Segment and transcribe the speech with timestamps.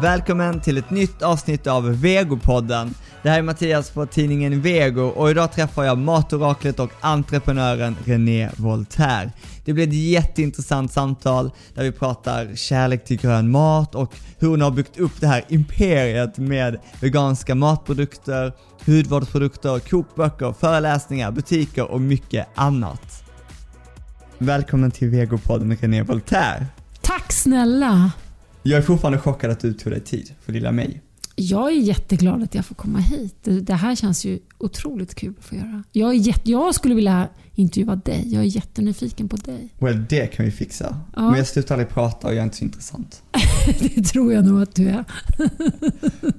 [0.00, 2.94] Välkommen till ett nytt avsnitt av Vegopodden.
[3.22, 8.50] Det här är Mattias på tidningen Vego och idag träffar jag matoraklet och entreprenören René
[8.56, 9.32] Voltaire.
[9.64, 14.60] Det blir ett jätteintressant samtal där vi pratar kärlek till grön mat och hur hon
[14.60, 18.52] har byggt upp det här imperiet med veganska matprodukter,
[18.86, 23.24] hudvårdsprodukter, kokböcker, föreläsningar, butiker och mycket annat.
[24.38, 26.66] Välkommen till Vegopodden René Voltaire.
[27.00, 28.10] Tack snälla!
[28.66, 31.02] Jag är fortfarande chockad att du tog dig tid för lilla mig.
[31.36, 33.48] Jag är jätteglad att jag får komma hit.
[33.62, 35.84] Det här känns ju otroligt kul att få göra.
[35.92, 38.22] Jag, är jätte, jag skulle vilja intervjua dig.
[38.26, 39.68] Jag är jättenyfiken på dig.
[39.78, 41.00] Well, det kan vi fixa.
[41.16, 41.22] Ja.
[41.22, 43.22] Men jag slutar aldrig prata och jag är inte så intressant.
[43.80, 45.04] det tror jag nog att du är.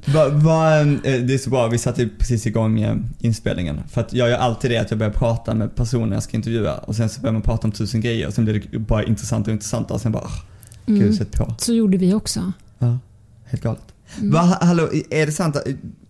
[0.13, 3.81] va, va, eh, det är så bra, vi satte precis igång eh, inspelningen.
[3.89, 6.77] För att jag gör alltid det att jag börjar prata med personer jag ska intervjua
[6.77, 9.51] och sen så börjar man prata om tusen grejer och sen blir det bara intressantare
[9.51, 10.27] och intressantare och sen bara
[10.87, 11.01] Mm.
[11.01, 11.55] Gud, på.
[11.57, 12.51] Så gjorde vi också.
[12.79, 12.97] Ja,
[13.45, 13.93] helt galet.
[14.17, 14.31] Mm.
[14.31, 15.57] Va, hallå, är det sant?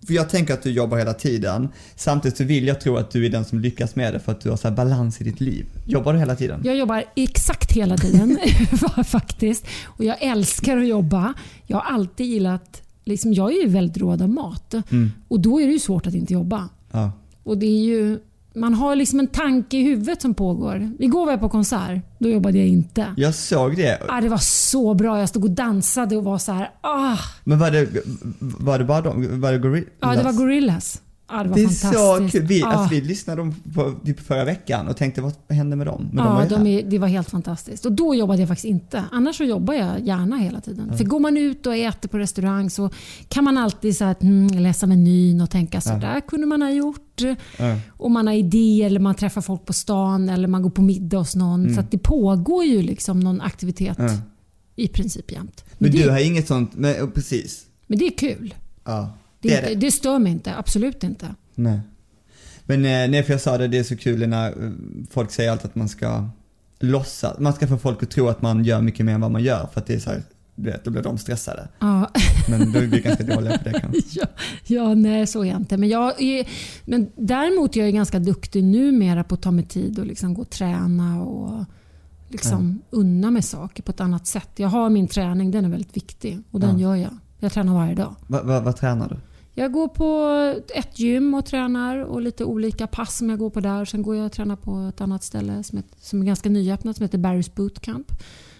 [0.08, 1.70] För jag tänker att du jobbar hela tiden.
[1.96, 4.42] Samtidigt så vill jag tro att du är den som lyckas med det för att
[4.42, 5.66] du har så balans i ditt liv.
[5.86, 6.62] Jobbar du hela tiden?
[6.64, 8.38] Jag jobbar exakt hela tiden
[9.06, 9.66] faktiskt.
[9.86, 11.34] Och jag älskar att jobba.
[11.66, 14.74] Jag har alltid gillat, liksom, jag är ju väldigt råd av mat.
[14.74, 15.12] Mm.
[15.28, 16.70] Och då är det ju svårt att inte jobba.
[16.92, 17.12] Ja.
[17.44, 18.20] Och det är ju
[18.60, 20.92] man har liksom en tanke i huvudet som pågår.
[21.00, 22.02] Igår var jag på konsert.
[22.20, 23.14] Då jobbade jag inte.
[23.18, 24.02] Jag såg det.
[24.10, 25.20] Ah, det var så bra.
[25.20, 26.70] Jag stod och dansade och var så här.
[26.82, 27.18] Ah.
[27.44, 27.88] Men var det,
[28.40, 29.42] var det bara de?
[29.42, 29.90] Var det Gorillaz?
[30.00, 31.02] Ja, det var Gorillaz.
[31.30, 32.46] Ja, det var det är så kul.
[32.46, 36.10] Vi, alltså, vi lyssnade på typ förra veckan och tänkte vad hände med dem?
[36.14, 37.86] Men ja, de, de är, det var helt fantastiskt.
[37.86, 39.04] Och då jobbade jag faktiskt inte.
[39.12, 40.84] Annars så jobbar jag gärna hela tiden.
[40.84, 40.98] Mm.
[40.98, 42.90] För går man ut och äter på restaurang så
[43.28, 46.72] kan man alltid så att, mm, läsa menyn och tänka så där kunde man ha
[46.72, 47.22] gjort.
[47.58, 47.80] Mm.
[47.90, 51.18] Och man har idéer eller man träffar folk på stan eller man går på middag
[51.18, 51.64] hos någon.
[51.64, 51.76] Mm.
[51.76, 53.98] Så det pågår ju liksom någon aktivitet
[54.76, 55.64] i princip jämt.
[55.78, 57.66] Men, men du har inget sånt, men, precis.
[57.88, 58.56] Men det är kul.
[58.84, 59.14] Ja.
[59.40, 61.36] Det, det, det stör mig inte, absolut inte.
[61.56, 61.80] Nej.
[62.66, 64.72] Men eh, nej, för jag sa det, det är så kul när eh,
[65.10, 66.30] folk säger alltid att man ska
[66.80, 69.44] låtsas, man ska få folk att tro att man gör mycket mer än vad man
[69.44, 70.24] gör för att det är så här,
[70.56, 71.68] du vet, då blir de stressade.
[71.80, 72.12] Ja.
[72.50, 74.02] Men då är vi ganska dåliga på det kanske.
[74.12, 74.28] Ja,
[74.66, 75.78] ja, nej så är jag inte.
[75.78, 76.48] Men, jag är,
[76.86, 80.42] men däremot är jag ganska duktig numera på att ta mig tid och liksom gå
[80.42, 81.66] och träna och
[82.30, 82.98] liksom ja.
[82.98, 84.50] unna mig saker på ett annat sätt.
[84.56, 86.88] Jag har min träning, den är väldigt viktig och den ja.
[86.90, 87.18] gör jag.
[87.40, 88.16] Jag tränar varje dag.
[88.28, 89.16] Va, va, vad tränar du?
[89.60, 90.36] Jag går på
[90.76, 93.86] ett gym och tränar och lite olika pass som jag går på där.
[93.86, 96.96] Sen går jag och tränar på ett annat ställe som är, som är ganska nyöppnat
[96.96, 98.12] som heter Barry's Bootcamp.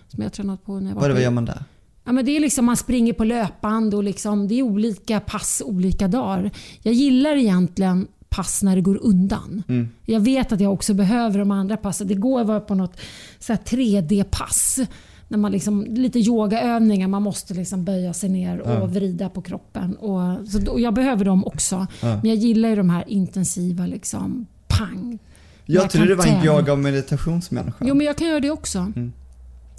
[0.08, 1.64] Som jag tränat på när jag var vad, vad gör man där?
[2.04, 5.62] Ja, men det är liksom, man springer på löpband och liksom, det är olika pass
[5.66, 6.52] olika dagar.
[6.82, 9.64] Jag gillar egentligen pass när det går undan.
[9.68, 9.90] Mm.
[10.06, 12.08] Jag vet att jag också behöver de andra passen.
[12.08, 13.00] Det går att vara på något
[13.40, 14.80] 3D-pass
[15.28, 18.86] när man liksom, lite yogaövningar, man måste liksom böja sig ner och ja.
[18.86, 19.96] vrida på kroppen.
[19.96, 21.88] Och, så, och jag behöver dem också.
[22.02, 22.08] Ja.
[22.08, 25.20] Men jag gillar ju de här intensiva, liksom, pang.
[25.66, 27.86] Jag, jag trodde du var en yoga och meditationsmänniska.
[27.88, 28.80] Jo, men jag kan göra det också.
[28.80, 29.14] Mm.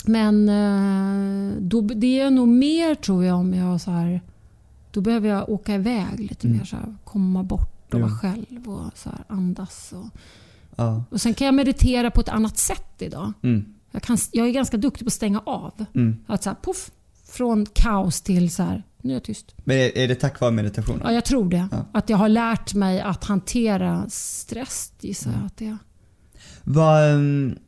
[0.05, 4.21] Men eh, då, det är nog mer tror jag om jag så här,
[4.91, 6.59] då behöver jag åka iväg lite mm.
[6.59, 6.65] mer.
[6.65, 9.93] Så här, komma bort och vara själv och så här, andas.
[9.93, 10.21] Och,
[10.77, 11.05] ja.
[11.11, 13.33] och Sen kan jag meditera på ett annat sätt idag.
[13.43, 13.65] Mm.
[13.91, 15.85] Jag, kan, jag är ganska duktig på att stänga av.
[15.95, 16.17] Mm.
[16.27, 16.91] Att så här, puff,
[17.29, 19.55] från kaos till så här, nu är jag tyst.
[19.65, 21.01] Men är, är det tack vare meditationen?
[21.05, 21.69] Ja, jag tror det.
[21.71, 21.87] Ja.
[21.93, 25.47] Att jag har lärt mig att hantera stress, gissar jag mm.
[25.47, 25.79] att det är.
[26.65, 27.59] Var, um,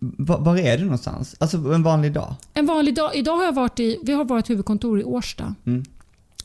[0.00, 1.36] var, var, är du någonstans?
[1.38, 2.34] Alltså en vanlig dag?
[2.54, 3.10] En vanlig dag.
[3.14, 5.54] Idag har jag varit i, vi har varit huvudkontor i Årsta.
[5.66, 5.84] Mm.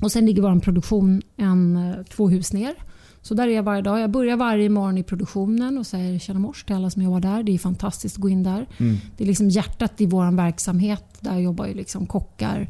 [0.01, 2.75] Och sen ligger vår produktion en, eh, två hus ner.
[3.21, 3.99] Så där är jag varje dag.
[3.99, 7.43] Jag börjar varje morgon i produktionen och säger tjena mors till alla som jobbar där.
[7.43, 8.67] Det är fantastiskt att gå in där.
[8.77, 8.97] Mm.
[9.17, 11.17] Det är liksom hjärtat i vår verksamhet.
[11.19, 12.67] Där jobbar ju liksom kockar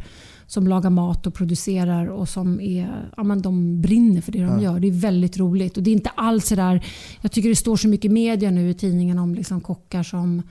[0.48, 4.48] som lagar mat och producerar och som är, ja, men de brinner för det de
[4.48, 4.62] ja.
[4.62, 4.80] gör.
[4.80, 5.78] Det är väldigt roligt.
[5.78, 6.86] Och det är inte alls så där,
[7.22, 10.42] Jag tycker det står så mycket media nu i tidningen om liksom kockar som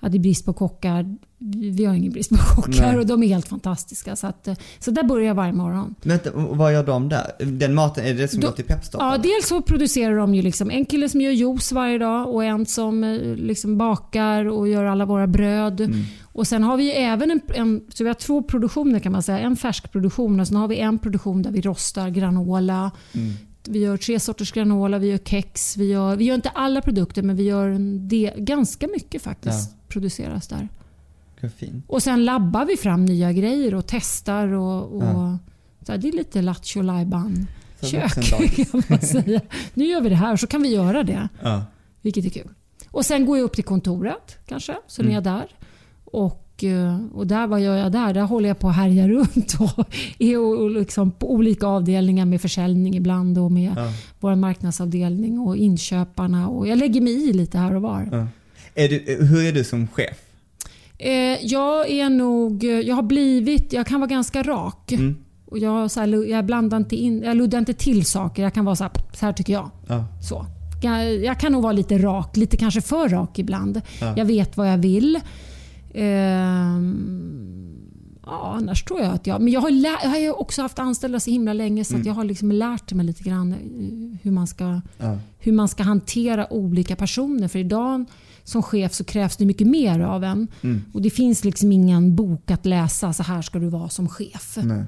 [0.00, 1.16] ja, det är brist på kockar.
[1.54, 2.98] Vi har ingen brist på kockar Nej.
[2.98, 4.16] och de är helt fantastiska.
[4.16, 4.48] Så, att,
[4.78, 5.94] så där börjar jag varje morgon.
[6.02, 7.32] Men vad gör de där?
[7.38, 9.00] Den maten, är det som Då, går till Pepstop?
[9.00, 12.44] Ja, dels så producerar de ju liksom en kille som gör juice varje dag och
[12.44, 15.80] en som eh, liksom bakar och gör alla våra bröd.
[15.80, 16.04] Mm.
[16.22, 19.38] Och Sen har vi även en, en, så vi har två produktioner kan man säga.
[19.38, 22.90] En färsk produktion och sen har vi en produktion där vi rostar granola.
[23.12, 23.32] Mm.
[23.68, 25.76] Vi gör tre sorters granola, vi gör kex.
[25.76, 29.70] Vi gör, vi gör inte alla produkter men vi gör en del, ganska mycket faktiskt.
[29.70, 29.83] Ja.
[29.94, 30.68] Produceras där.
[31.86, 34.48] Och sen labbar vi fram nya grejer och testar.
[34.48, 35.38] och, och ja.
[35.86, 37.46] så här, Det är lite lattjo lajban
[37.82, 38.12] kök
[38.70, 39.40] kan man säga.
[39.74, 41.28] Nu gör vi det här så kan vi göra det.
[41.42, 41.64] Ja.
[42.02, 42.48] Vilket är kul.
[42.90, 45.10] Och Sen går jag upp till kontoret kanske, så mm.
[45.10, 45.46] är jag där.
[46.04, 48.14] Och Och, eh, och där, vad gör jag där?
[48.14, 49.86] Där håller jag på att härja runt och
[50.18, 53.92] är och liksom på olika avdelningar med försäljning ibland och med ja.
[54.20, 56.48] vår marknadsavdelning och inköparna.
[56.48, 58.08] Och jag lägger mig i lite här och var.
[58.12, 58.26] Ja.
[58.74, 60.16] Är du, hur är du som chef?
[60.98, 62.64] Eh, jag är nog...
[62.64, 63.72] Jag har blivit...
[63.72, 64.92] Jag kan vara ganska rak.
[64.92, 65.16] Mm.
[65.46, 68.42] Och jag, så här, jag, blandar inte in, jag luddar inte till saker.
[68.42, 69.70] Jag kan vara så här, så här tycker jag.
[69.88, 70.04] Ja.
[70.28, 70.46] Så.
[70.82, 73.80] Jag, jag, kan nog vara lite rak, lite kanske för rak ibland.
[74.00, 74.14] Ja.
[74.16, 75.20] Jag vet vad jag vill.
[75.94, 77.74] Ehm,
[78.26, 79.40] ja, annars tror jag att jag...
[79.40, 82.06] Men jag har, lär, jag har också haft anställda så himla länge så mm.
[82.06, 83.58] jag har liksom lärt mig lite grann eh,
[84.22, 85.18] hur man, ska, ja.
[85.38, 87.48] hur man ska hantera olika personer.
[87.48, 88.04] För idag
[88.44, 90.48] som chef så krävs det mycket mer av en.
[90.62, 90.84] Mm.
[90.92, 94.58] Och Det finns liksom ingen bok att läsa, så här ska du vara som chef.
[94.62, 94.84] Nej.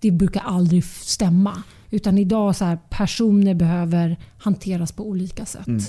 [0.00, 1.62] Det brukar aldrig stämma.
[1.90, 5.66] Utan idag så här, personer behöver hanteras på olika sätt.
[5.66, 5.82] Mm.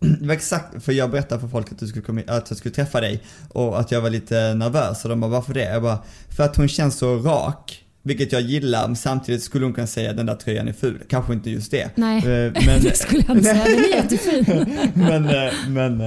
[0.00, 2.74] Det var exakt, för jag berättade för folk att, du skulle komma, att jag skulle
[2.74, 5.64] träffa dig och att jag var lite nervös och de bara varför det?
[5.64, 5.98] Jag bara,
[6.28, 7.84] för att hon känns så rak.
[8.08, 11.02] Vilket jag gillar, men samtidigt skulle hon kunna säga den där tröjan är ful.
[11.08, 11.90] Kanske inte just det.
[11.94, 12.24] Nej, eh,
[12.66, 13.64] men, det skulle jag inte säga.
[13.64, 14.66] Den är jättefin.
[14.94, 16.02] men, eh, men,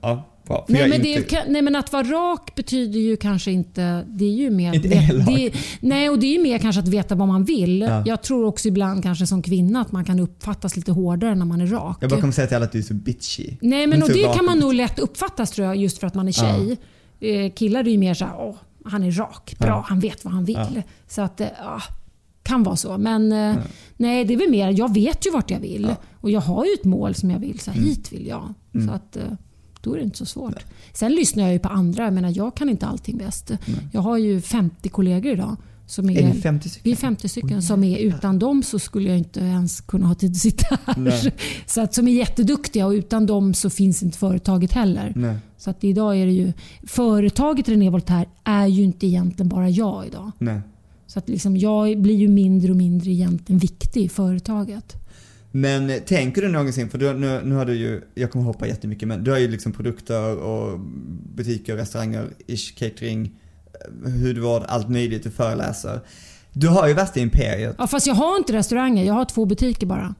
[0.00, 0.28] ja.
[0.46, 1.36] Bra, nej, men inte...
[1.36, 4.04] det, nej men att vara rak betyder ju kanske inte...
[4.08, 4.74] Det är ju mer...
[4.74, 7.80] Inte det, nej och det är ju mer kanske att veta vad man vill.
[7.80, 8.02] Ja.
[8.06, 11.60] Jag tror också ibland kanske som kvinna att man kan uppfattas lite hårdare när man
[11.60, 11.96] är rak.
[12.00, 13.56] Jag bara kommer säga till alla att du är så bitchy.
[13.60, 16.28] Nej men och det kan man nog lätt uppfattas tror jag just för att man
[16.28, 16.78] är tjej.
[17.18, 17.28] Ja.
[17.28, 19.84] Eh, killar är ju mer såhär, åh, han är rak, bra, ja.
[19.88, 20.82] han vet vad han vill.
[21.08, 21.82] Så att, eh, ja,
[22.42, 22.98] kan vara så.
[22.98, 23.56] Men eh,
[23.96, 25.94] nej, det är väl mer, jag vet ju vart jag vill.
[26.20, 27.60] Och jag har ju ett mål som jag vill.
[27.60, 27.88] Så här, mm.
[27.88, 28.54] hit vill jag.
[28.74, 28.86] Mm.
[28.86, 29.16] Så att,
[29.80, 30.54] då är det inte så svårt.
[30.54, 30.64] Nej.
[30.92, 32.04] Sen lyssnar jag ju på andra.
[32.04, 33.50] Jag menar, jag kan inte allting bäst.
[33.50, 33.88] Nej.
[33.92, 35.56] Jag har ju 50 kollegor idag.
[35.92, 36.82] Som är, är 50 stycken?
[36.84, 40.06] Vi är 50 stycken oh, som är utan dem så skulle jag inte ens kunna
[40.06, 40.96] ha tid att sitta här.
[40.96, 41.32] Nej.
[41.66, 45.12] Så att, som är jätteduktiga och utan dem så finns inte företaget heller.
[45.16, 45.36] Nej.
[45.56, 46.52] Så att idag är det ju
[46.86, 50.30] företaget René Voltaire är ju inte egentligen bara jag idag.
[50.38, 50.60] Nej.
[51.06, 54.96] Så att liksom jag blir ju mindre och mindre egentligen viktig i företaget.
[55.50, 59.08] Men tänker du någonsin, för du, nu, nu har du ju, jag kommer hoppa jättemycket,
[59.08, 60.80] men du har ju liksom produkter och
[61.36, 63.30] butiker, restauranger, ish, catering,
[64.04, 66.00] hudvård, allt möjligt, du föreläser.
[66.52, 67.74] Du har ju värsta imperiet.
[67.78, 70.14] Ja fast jag har inte restauranger, jag har två butiker bara.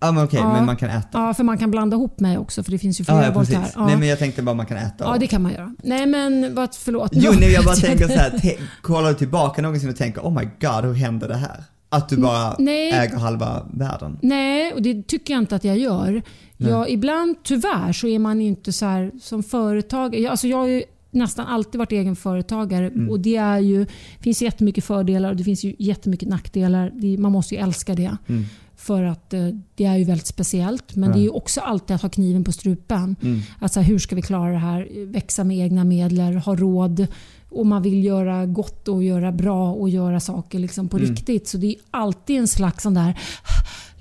[0.00, 0.52] Ja men okej, ja.
[0.52, 1.08] men man kan äta?
[1.12, 3.58] Ja, för man kan blanda ihop mig också för det finns ju flera ja, ja,
[3.58, 3.70] här.
[3.74, 3.86] Ja.
[3.86, 5.04] Nej men jag tänkte bara man kan äta.
[5.04, 5.74] Ja det kan man göra.
[5.82, 7.10] Nej men vad, förlåt.
[7.12, 8.40] Jo, nej, jag bara tänker så här,
[8.82, 11.64] kollar du tillbaka någonsin och tänker oh my god, hur hände det här?
[11.88, 12.90] Att du bara Nej.
[12.92, 14.18] äger halva världen?
[14.22, 16.22] Nej, och det tycker jag inte att jag gör.
[16.56, 20.30] Jag, ibland, tyvärr, så är man inte så här som företagare.
[20.30, 20.82] Alltså jag har ju
[21.16, 23.10] nästan alltid varit egen företagare mm.
[23.10, 23.86] och det är ju,
[24.20, 26.92] finns jättemycket fördelar och det finns ju jättemycket nackdelar.
[26.94, 28.16] Det, man måste ju älska det.
[28.26, 28.44] Mm.
[28.76, 30.96] För att eh, det är ju väldigt speciellt.
[30.96, 31.14] Men ja.
[31.14, 33.16] det är ju också alltid att ha kniven på strupen.
[33.22, 33.40] Mm.
[33.58, 35.06] Alltså, hur ska vi klara det här?
[35.06, 37.06] Växa med egna medel, ha råd
[37.48, 41.10] och man vill göra gott och göra bra och göra saker liksom på mm.
[41.10, 41.48] riktigt.
[41.48, 43.18] Så det är alltid en slags sån där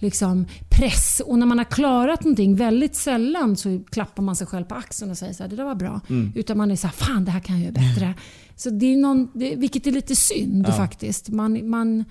[0.05, 1.21] liksom, press.
[1.25, 5.11] Och när man har klarat någonting, väldigt sällan så klappar man sig själv på axeln
[5.11, 6.01] och säger så här, det där var bra.
[6.09, 6.31] Mm.
[6.35, 8.13] Utan man är så här, fan det här kan jag göra bättre.
[8.55, 10.73] Så det är någon, det, vilket är lite synd ja.
[10.73, 11.29] faktiskt.
[11.29, 12.03] Man, man,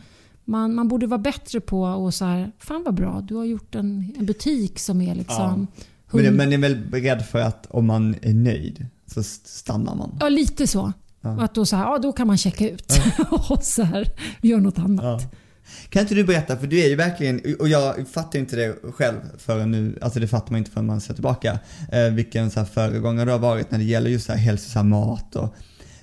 [0.44, 3.74] man, man borde vara bättre på att så här, fan vad bra, du har gjort
[3.74, 5.66] en, en butik som är liksom...
[6.10, 6.20] Ja.
[6.22, 10.16] Men, men är väl rädd för att om man är nöjd så stannar man?
[10.20, 10.92] Ja, lite så.
[11.20, 11.42] Ja.
[11.44, 13.24] Att då, så här, ja, då kan man checka ut ja.
[13.50, 14.08] och så här,
[14.42, 15.22] gör något annat.
[15.22, 15.38] Ja.
[15.88, 19.18] Kan inte du berätta, för du är ju verkligen, och jag fattar inte det själv
[19.38, 21.58] förrän nu, alltså det fattar man inte förrän man ser tillbaka,
[21.92, 24.88] eh, vilken så här föregångare du har varit när det gäller just så här hälsosam
[24.88, 25.54] mat och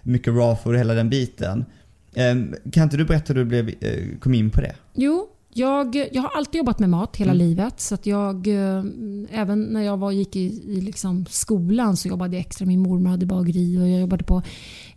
[0.03, 1.65] mycket raw food och hela den biten.
[2.13, 2.35] Eh,
[2.71, 4.75] kan inte du berätta hur du blev, eh, kom in på det?
[4.93, 7.47] Jo, jag, jag har alltid jobbat med mat hela mm.
[7.47, 7.79] livet.
[7.79, 8.83] Så att jag, eh,
[9.31, 10.39] även när jag var, gick i,
[10.77, 12.65] i liksom skolan så jobbade jag extra.
[12.65, 14.41] Min mormor hade bageri och jag jobbade på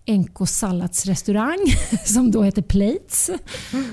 [0.07, 1.59] NK salladsrestaurang
[2.05, 3.31] som då hette Plates.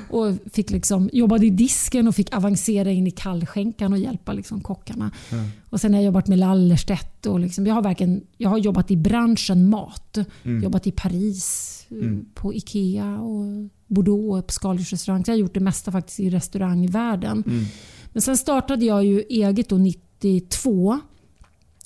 [0.09, 4.61] Och fick liksom, jobbade i disken och fick avancera in i kallskänkan och hjälpa liksom
[4.61, 5.11] kockarna.
[5.31, 5.49] Mm.
[5.69, 7.25] Och sen har jag jobbat med Lallerstedt.
[7.25, 10.17] Och liksom, jag, har verkligen, jag har jobbat i branschen mat.
[10.43, 10.63] Mm.
[10.63, 12.25] Jobbat i Paris, mm.
[12.33, 15.25] på IKEA och Bordeaux på Scalish restaurang.
[15.25, 17.43] Så jag har gjort det mesta faktiskt i restaurangvärlden.
[17.47, 17.65] Mm.
[18.13, 20.99] Men sen startade jag ju eget då 92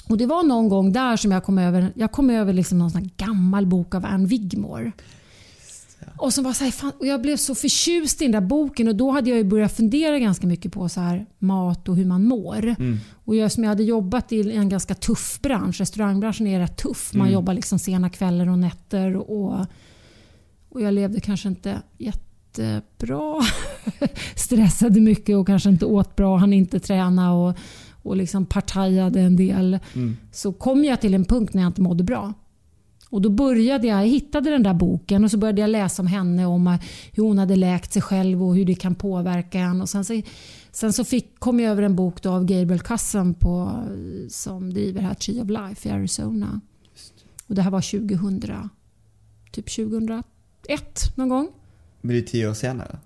[0.08, 2.92] och Det var någon gång där som jag kom över, jag kom över liksom någon
[2.92, 4.92] sån gammal bok av Anne Wigmore.
[6.18, 8.88] Och, så var så här, fan, och Jag blev så förtjust i den där boken
[8.88, 12.24] och då hade jag börjat fundera ganska mycket på så här, mat och hur man
[12.26, 12.64] mår.
[12.64, 12.98] Mm.
[13.26, 17.14] Och jag, som jag hade jobbat i en ganska tuff bransch, restaurangbranschen är rätt tuff.
[17.14, 17.34] Man mm.
[17.34, 19.16] jobbar liksom sena kvällar och nätter.
[19.16, 19.66] Och,
[20.70, 23.42] och jag levde kanske inte jättebra.
[24.36, 27.34] Stressade mycket och kanske inte åt bra, hann inte träna.
[27.34, 27.58] Och,
[28.06, 29.80] och liksom partajade en del.
[29.94, 30.18] Mm.
[30.32, 32.34] Så kom jag till en punkt när jag inte mådde bra.
[33.10, 36.08] Och då började jag, jag hittade den där boken och så började jag läsa om
[36.08, 36.78] henne, om
[37.12, 39.82] hur hon hade läkt sig själv och hur det kan påverka en.
[39.82, 40.22] Och sen så,
[40.72, 43.84] sen så fick, kom jag över en bok då av Gabriel Cousin på,
[44.30, 46.62] som driver här Tree of Life i Arizona.
[47.48, 48.70] Och det här var 2000,
[49.52, 50.24] typ 2001
[51.16, 51.48] någon gång.
[52.02, 53.00] Men det är tio år senare?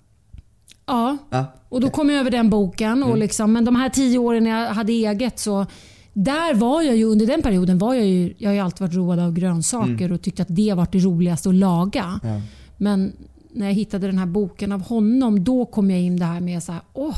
[0.90, 1.46] Ja, ja.
[1.70, 3.04] och då kom jag över den boken.
[3.04, 3.20] Och mm.
[3.20, 5.66] liksom, men de här tio åren när jag hade eget så
[6.14, 8.96] där var jag ju, under den perioden var jag ju, jag har ju alltid varit
[8.96, 10.12] road av grönsaker mm.
[10.12, 12.20] och tyckt att det var det roligaste att laga.
[12.24, 12.42] Ja.
[12.78, 13.14] Men
[13.54, 16.64] när jag hittade den här boken av honom, då kom jag in det här med
[16.64, 17.18] så här, åh,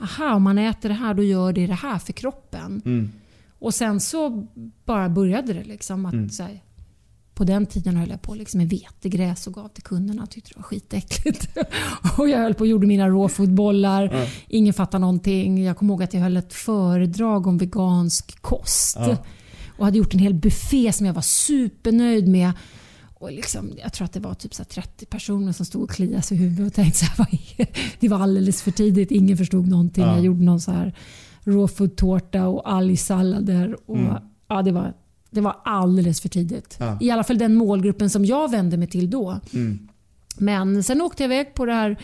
[0.00, 2.82] aha, om man äter det här då gör det det här för kroppen.
[2.84, 3.12] Mm.
[3.58, 4.46] Och sen så
[4.84, 6.06] bara började det liksom.
[6.06, 6.30] att mm.
[6.30, 6.60] så här,
[7.34, 10.26] på den tiden höll jag på liksom med vetegräs och gav till kunderna.
[10.26, 11.48] Tyckte det var skitäckligt.
[12.18, 14.02] och jag höll på och gjorde mina råfodbollar.
[14.02, 14.26] Mm.
[14.48, 15.64] Ingen fattade någonting.
[15.64, 18.96] Jag kommer ihåg att jag höll ett föredrag om vegansk kost.
[18.96, 19.16] Mm.
[19.78, 22.52] Och hade gjort en hel buffé som jag var supernöjd med.
[23.14, 26.22] Och liksom, jag tror att det var typ så 30 personer som stod och kliade
[26.22, 27.66] sig i huvudet och tänkte så här,
[28.00, 29.10] det var alldeles för tidigt.
[29.10, 30.04] Ingen förstod någonting.
[30.04, 30.94] Jag gjorde någon så här
[31.44, 33.76] råfodtårta och algsallader.
[33.86, 34.16] Och, mm.
[34.48, 34.94] ja, det var
[35.32, 36.76] det var alldeles för tidigt.
[36.80, 36.98] Ja.
[37.00, 39.40] I alla fall den målgruppen som jag vände mig till då.
[39.52, 39.88] Mm.
[40.38, 41.96] Men sen åkte jag iväg på det här,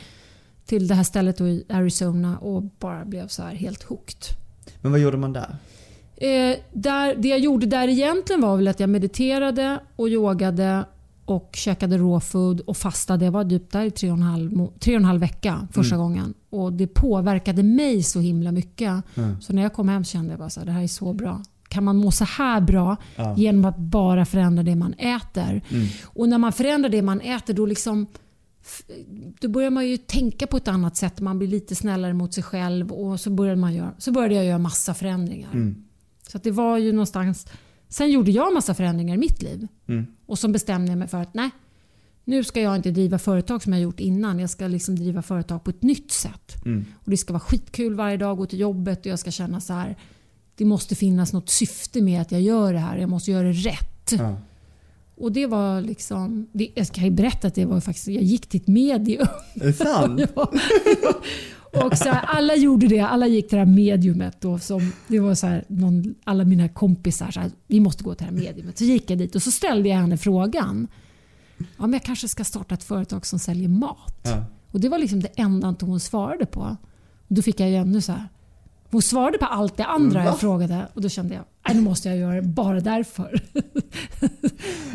[0.66, 4.36] till det här stället i Arizona och bara blev så här helt hooked.
[4.80, 5.56] Men vad gjorde man där?
[6.16, 7.14] Eh, där?
[7.14, 10.84] Det jag gjorde där egentligen var väl att jag mediterade och yogade
[11.24, 13.24] och käkade raw food och fastade.
[13.24, 15.94] Jag var typ där i tre och en halv, tre och en halv vecka första
[15.94, 16.04] mm.
[16.04, 16.34] gången.
[16.50, 19.02] Och Det påverkade mig så himla mycket.
[19.14, 19.40] Mm.
[19.40, 21.84] Så när jag kom hem kände jag bara att det här är så bra kan
[21.84, 23.34] man må så här bra ja.
[23.36, 25.62] genom att bara förändra det man äter.
[25.68, 25.86] Mm.
[26.04, 28.06] Och när man förändrar det man äter då liksom
[29.40, 31.20] då börjar man ju tänka på ett annat sätt.
[31.20, 34.44] Man blir lite snällare mot sig själv och så började, man göra, så började jag
[34.44, 35.50] göra massa förändringar.
[35.52, 35.84] Mm.
[36.28, 37.46] Så det var ju någonstans...
[37.88, 39.68] Sen gjorde jag massa förändringar i mitt liv.
[39.86, 40.06] Mm.
[40.26, 41.50] Och så bestämde jag mig för att nej,
[42.24, 44.38] nu ska jag inte driva företag som jag gjort innan.
[44.38, 46.64] Jag ska liksom driva företag på ett nytt sätt.
[46.64, 46.84] Mm.
[46.94, 49.72] Och Det ska vara skitkul varje dag, gå till jobbet och jag ska känna så
[49.72, 49.96] här
[50.58, 52.96] det måste finnas något syfte med att jag gör det här.
[52.96, 54.12] Jag måste göra det rätt.
[54.18, 54.36] Ja.
[55.16, 56.46] Och det var liksom...
[56.52, 59.26] Det, jag ska ju berätta att det var faktiskt, jag gick till ett medium.
[59.54, 60.20] Är det sant?
[60.34, 60.52] ja.
[61.84, 63.00] Och så här, alla gjorde det.
[63.00, 64.40] Alla gick till det här mediumet.
[64.40, 68.14] Då, som, det var så här, någon, alla mina kompisar så här, vi måste gå
[68.14, 68.78] till det här mediumet.
[68.78, 70.88] Så gick jag dit och så ställde jag henne frågan.
[71.58, 74.20] Ja, men jag kanske ska starta ett företag som säljer mat.
[74.22, 74.44] Ja.
[74.70, 76.76] Och Det var liksom det enda hon svarade på.
[77.28, 78.28] Då fick jag ju ännu så här,
[78.90, 82.08] hon svarade på allt det andra jag frågade och då kände jag att nu måste
[82.08, 83.42] jag göra det bara därför.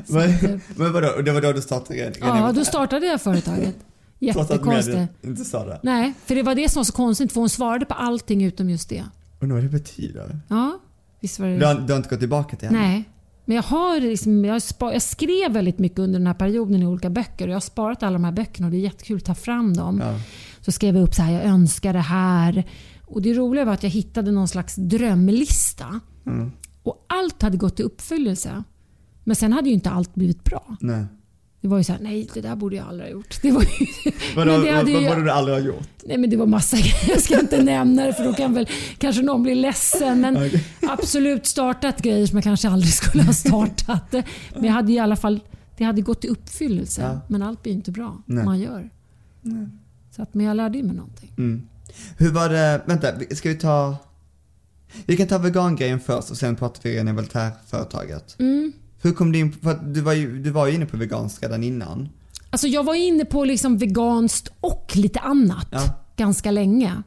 [0.08, 3.76] men, men vadå, det var då du startade Ja, då startade jag företaget.
[4.20, 5.12] Jättekonstigt.
[5.22, 5.80] inte sa det?
[5.84, 8.70] Nej, för det var det som var så konstigt för hon svarade på allting utom
[8.70, 9.04] just det.
[9.40, 10.40] Undrar vad det betyder?
[10.48, 10.80] Ja,
[11.20, 12.80] visst var det Du har, du har inte gått tillbaka till henne?
[12.80, 13.10] Nej.
[13.46, 17.10] Men jag, har liksom, jag, jag, skrev väldigt mycket under den här perioden i olika
[17.10, 19.36] böcker och jag har sparat alla de här böckerna och det är jättekul att ta
[19.36, 20.02] fram dem.
[20.04, 20.20] Ja.
[20.62, 22.64] Så skrev jag upp så här, jag önskar det här.
[23.14, 26.00] Och Det roliga var att jag hittade någon slags drömlista.
[26.26, 26.52] Mm.
[26.84, 28.64] Och allt hade gått i uppfyllelse.
[29.24, 30.78] Men sen hade ju inte allt blivit bra.
[30.82, 31.06] Nej.
[31.62, 33.42] Det var ju såhär, nej det där borde jag aldrig ha gjort.
[33.42, 35.90] Det var ju, Vadå, men det ju, vad borde du aldrig ha gjort?
[36.06, 37.10] Nej men det var massa grejer.
[37.10, 40.22] Jag ska inte nämna det för då kan väl kanske någon bli ledsen.
[40.22, 40.60] Men okay.
[40.82, 44.12] absolut startat grejer som jag kanske aldrig skulle ha startat.
[44.54, 45.40] Men jag hade i alla fall,
[45.78, 47.02] det hade gått i uppfyllelse.
[47.02, 47.20] Ja.
[47.28, 48.22] Men allt blir inte bra.
[48.26, 48.46] Nej.
[48.46, 48.90] Man gör.
[49.42, 49.68] Nej.
[50.16, 51.32] Så att, men jag lärde mig någonting.
[51.38, 51.68] Mm.
[52.18, 53.96] Hur var det, vänta, ska vi ta...
[55.06, 58.40] Vi kan ta vegangrejen först och sen pratar vi om Voltaire-företaget.
[58.40, 58.74] Mm.
[59.02, 61.44] Hur kom du in på, för du var ju, du var ju inne på veganskt
[61.44, 62.10] redan innan.
[62.50, 65.82] Alltså jag var inne på liksom veganskt och lite annat ja.
[66.16, 67.04] ganska länge.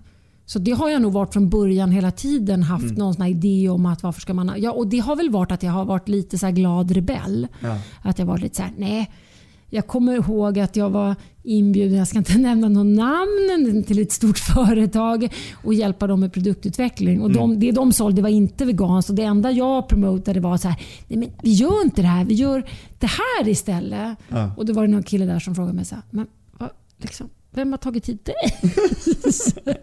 [0.47, 2.95] Så det har jag nog varit från början hela tiden haft mm.
[2.95, 4.53] någon sån idé om att varför ska man...
[4.57, 7.49] Ja, och det har väl varit att jag har varit lite så glad rebell.
[7.61, 7.79] Ja.
[8.03, 9.11] Att jag varit lite så här, nej
[9.71, 11.15] jag kommer ihåg att jag var
[11.47, 15.35] inbjuden, jag ska inte nämna någon namn, till ett stort företag
[15.65, 17.21] och hjälpa dem med produktutveckling.
[17.23, 17.61] Och de, mm.
[17.61, 21.19] Det de sålde var inte veganskt och det enda jag promotade var så här, nej
[21.19, 24.19] men vi gör inte det här, vi gör det här istället.
[24.29, 24.55] Ja.
[24.57, 26.27] Och då var det någon kille där som frågade mig så här, men
[26.59, 28.35] vad, liksom, vem har tagit hit dig?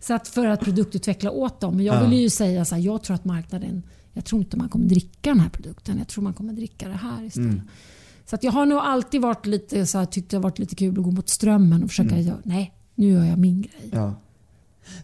[0.00, 1.76] så att för att produktutveckla åt dem.
[1.76, 2.08] Men jag ja.
[2.08, 5.30] vill ju säga så här, jag tror att marknaden, jag tror inte man kommer dricka
[5.30, 7.52] den här produkten, jag tror man kommer dricka det här istället.
[7.52, 7.68] Mm.
[8.32, 10.74] Så att jag har nog alltid varit lite så här, tyckt det har varit lite
[10.74, 12.26] kul att gå mot strömmen och försöka mm.
[12.26, 13.90] göra, nej, nu gör jag min grej.
[13.92, 14.14] Ja.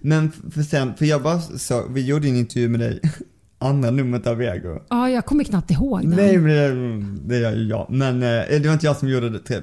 [0.00, 3.00] Men för sen, för jag bara så, vi gjorde en intervju med dig,
[3.58, 4.78] andra numret av Vego.
[4.88, 6.10] Ja, jag kommer knappt ihåg den.
[6.10, 7.86] Nej, men det, gör ju jag.
[7.90, 9.38] Men eh, det var inte jag som gjorde det.
[9.38, 9.56] Tre,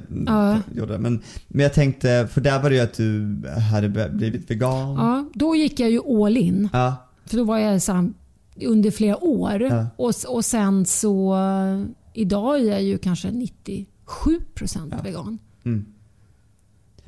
[0.75, 0.99] gjorde det.
[0.99, 3.41] Men, men jag tänkte, för där var det ju att du
[3.71, 4.95] hade blivit vegan.
[4.95, 6.69] Ja, då gick jag ju all in.
[6.73, 6.95] Ja.
[7.25, 8.11] För då var jag så
[8.65, 9.89] under flera år.
[9.97, 11.35] Och, och sen så
[12.15, 13.85] idag är jag ju kanske 97%
[14.91, 14.97] Ja.
[15.03, 15.37] vegan.
[15.65, 15.85] Mm.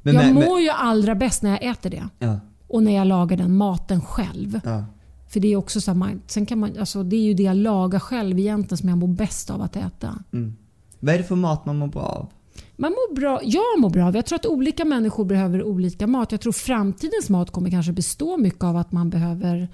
[0.01, 2.09] Men, jag men, mår men, ju allra bäst när jag äter det.
[2.19, 4.59] ja, Och när jag lagar den maten själv.
[4.63, 4.85] ja.
[5.29, 7.57] För det är också så man, sen kan man, alltså det är ju det jag
[7.57, 10.23] lagar själv egentligen som jag mår bäst av att äta.
[10.33, 10.55] Mm.
[10.99, 12.27] Vad är det för mat man mår bra av?
[12.75, 16.31] Man mår bra, jag mår bra av, jag tror att olika människor behöver olika mat.
[16.31, 19.69] Jag tror framtidens mat kommer kanske bestå mycket av att man behöver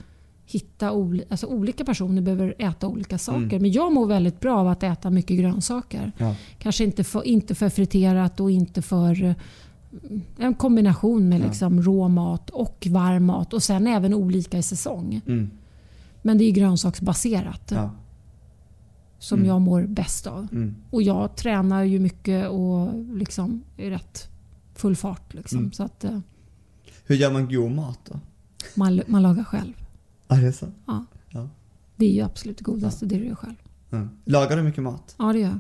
[0.46, 3.40] hitta oli, alltså olika personer behöver äta olika saker.
[3.44, 3.62] Mm.
[3.62, 6.12] Men jag mår väldigt bra av att äta mycket grönsaker.
[6.18, 6.36] Ja.
[6.60, 9.36] Kanske inte för, inte för friterat och inte för eh,
[10.38, 11.46] en kombination med Ja.
[11.46, 15.22] liksom rå mat och varm mat och sen även olika i säsong.
[15.28, 15.50] Mm.
[16.22, 17.92] Men det är grönsaksbaserat Ja.
[19.20, 19.48] som Mm.
[19.50, 20.48] jag mår bäst av.
[20.52, 20.76] Mm.
[20.90, 24.28] Och jag tränar ju mycket och liksom är rätt
[24.76, 25.34] full fart.
[25.34, 25.60] Liksom.
[25.60, 25.72] Mm.
[25.72, 26.20] Så att eh,
[27.06, 28.20] Hur gör man god mat då?
[28.76, 29.74] man, man lagar själv.
[30.28, 30.66] Ja, det är så.
[30.88, 31.06] Ja.
[31.30, 31.50] Ja.
[31.96, 33.56] Det är ju absolut det godaste, det du gör själv.
[33.90, 34.08] Ja.
[34.26, 35.16] Lagar du mycket mat?
[35.20, 35.60] Ja, det gör jag.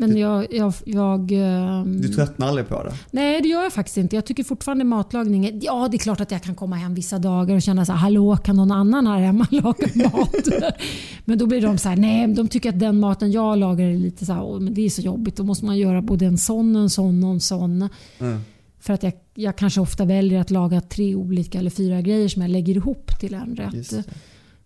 [0.00, 0.46] Men Du- jag...
[0.54, 2.92] jag, jag ehm, Du tröttnar aldrig på det?
[3.10, 4.16] Nej, det gör jag faktiskt inte.
[4.16, 5.60] Jag tycker fortfarande matlagning.
[5.62, 7.98] Ja, det är klart att jag kan komma hem vissa dagar och känna så här,
[7.98, 10.34] hallå, kan någon annan här hemma laga mat?
[11.24, 13.94] men då blir de så här, nej, de tycker att den maten jag lagar är
[13.94, 15.36] lite så här, "Åh, men det är så jobbigt.
[15.36, 17.88] Då måste man göra både en sån, en sån och en sån.
[18.18, 18.40] Mm.
[18.80, 22.42] För att jag, jag kanske ofta väljer att laga tre olika eller fyra grejer som
[22.42, 24.06] jag lägger ihop till en rätt.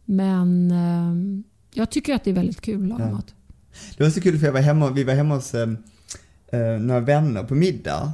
[0.04, 1.42] Men eh,
[1.74, 3.10] jag tycker att det är väldigt kul att laga Ja.
[3.12, 3.34] mat.
[3.96, 5.68] Det var så kul för jag var hemma, vi var hemma hos eh,
[6.52, 8.12] eh, några vänner på middag.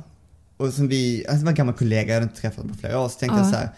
[0.56, 3.00] Och som vi, alltså det var en gammal kollega, jag hade inte träffat på flera
[3.00, 3.44] år, så tänkte Ja.
[3.44, 3.68] jag så här,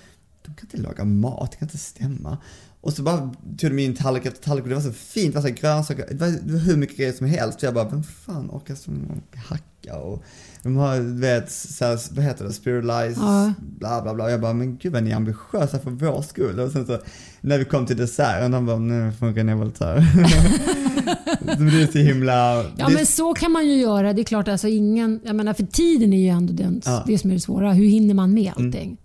[0.46, 2.38] de kan inte laga mat, det kan inte stämma.
[2.80, 5.40] Och så bara tog de in tallrik efter tallrik och det var så fint, det
[5.40, 7.60] var så grönsaker, det var, det var hur mycket grejer som helst.
[7.60, 10.22] Så jag bara, vem fan orkar som hacka och
[10.62, 13.52] de har, du vet, så här, vad heter det, spiralize, Ja.
[13.58, 14.30] bla bla bla.
[14.30, 16.60] Jag bara, men gud vad ni är ambitiösa för vår skull.
[16.60, 16.98] Och sen så,
[17.40, 20.06] när vi kom till desserten, de bara, nu från René Voltaire.
[21.56, 22.64] Så det är så himla...
[22.76, 24.12] Ja det, men så kan man ju göra.
[24.12, 27.04] Det är klart alltså ingen, jag menar för tiden är ju ändå den, Ja.
[27.06, 27.72] det som är det svåra.
[27.72, 28.96] Hur hinner man med allting?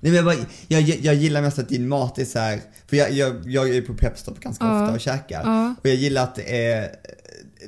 [0.00, 0.34] Nej, men jag, bara,
[0.68, 3.82] jag, jag gillar mest att din mat är så här, för jag, jag, jag är
[3.82, 4.82] på Pepstop ganska Ja.
[4.82, 5.74] ofta och käkar.
[5.80, 6.88] Och jag gillar att det är,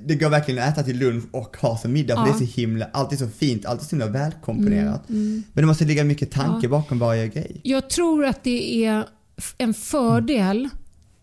[0.07, 2.27] det går verkligen att äta till lunch och ha som middag för Ja.
[2.39, 5.09] det är så himla, alltid så fint, alltid så himla välkomponerat.
[5.09, 6.71] Mm, Men det måste ligga mycket tanke Ja.
[6.71, 7.61] bakom varje grej.
[7.65, 9.05] Jag tror att det är
[9.59, 10.69] en fördel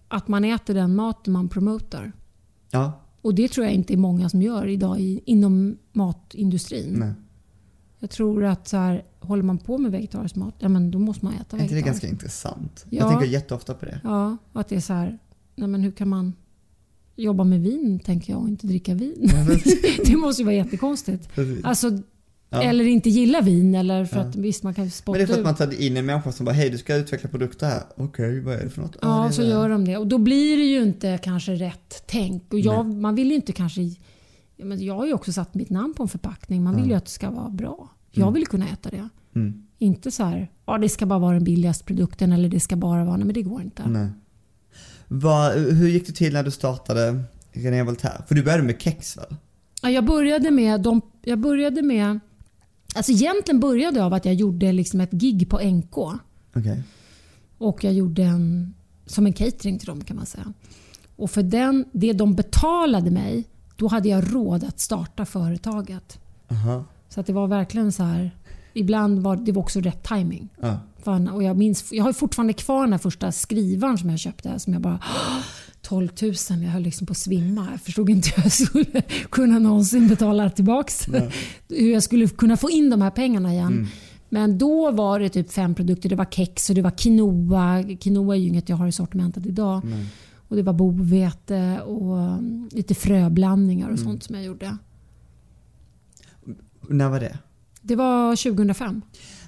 [0.07, 2.11] att man äter den maten man promotar.
[2.71, 6.93] Ja, Och det tror jag inte är många som gör idag i, inom matindustrin.
[6.99, 7.13] nej.
[7.99, 11.25] Jag tror att så här, håller man på med vegetarisk mat, ja men då måste
[11.25, 11.85] man äta Är inte det vegetariskt.
[11.85, 12.85] ganska intressant?
[12.89, 12.97] Ja.
[12.99, 14.01] Jag tänker jätteofta på det.
[14.03, 15.17] Ja, att det är så här,
[15.55, 16.33] nej men hur kan man
[17.17, 19.29] jobba med vin tänker jag och inte dricka vin?
[20.05, 21.29] det måste ju vara jättekonstigt.
[21.63, 21.91] Alltså,
[22.49, 22.61] Ja.
[22.63, 24.23] Eller inte gilla vin eller för Ja.
[24.23, 26.31] att visst man kan spotta Men det är för att man tar in en människa
[26.31, 27.81] som bara, hej du ska utveckla produkter här.
[27.97, 28.95] Okej, vad är det för något?
[28.95, 29.47] Ah, Ja, är så det.
[29.47, 29.97] gör de det.
[29.97, 32.53] Och då blir det ju inte kanske rätt tänk.
[32.53, 33.81] Och jag, man vill ju inte kanske...
[34.55, 36.63] Ja, men jag har ju också satt mitt namn på en förpackning.
[36.63, 37.89] Man vill ju att det ska vara bra.
[38.11, 39.09] Jag vill kunna äta det.
[39.35, 39.63] Mm.
[39.77, 43.05] Inte så här, ja det ska bara vara den billigaste produkten eller det ska bara
[43.05, 43.17] vara...
[43.17, 43.89] Nej men det går inte.
[43.89, 44.07] Nej.
[45.07, 48.23] Vad, hur gick det till när du startade René Voltaire?
[48.27, 49.35] För du började med kex väl?
[49.81, 50.81] Ja, jag började med...
[50.81, 52.19] De, jag började med...
[52.95, 55.97] Alltså egentligen började jag av att jag gjorde liksom ett gig på NK.
[55.97, 56.83] Okej.
[57.57, 58.73] Och jag gjorde en,
[59.05, 60.53] som en catering till dem kan man säga.
[61.15, 63.43] Och för den, det de betalade mig,
[63.75, 66.19] då hade jag råd att starta företaget.
[66.51, 66.85] Aha.
[67.09, 68.31] Så att det var verkligen så här.
[68.73, 70.49] Ibland var det var också rätt timing.
[70.61, 70.79] Ja.
[71.03, 74.59] Fan, och jag, minns, jag har fortfarande kvar den här första skrivaren som jag köpte.
[74.59, 74.99] Som jag bara...
[75.81, 77.67] 12 000, jag höll liksom på att svimma.
[77.71, 81.07] Jag förstod inte hur jag skulle kunna någonsin betala tillbaks.
[81.69, 83.87] Hur jag skulle kunna få in de här pengarna igen.
[84.29, 86.09] Men då var det typ fem produkter.
[86.09, 87.83] Det var kex och det var quinoa.
[87.99, 89.81] Quinoa är ju inget jag har i sortimentet idag.
[90.47, 94.77] Och Det var bovete och mm, lite fröblandningar och sånt som jag gjorde.
[96.89, 97.37] När var det?
[97.81, 99.01] Det var 2005.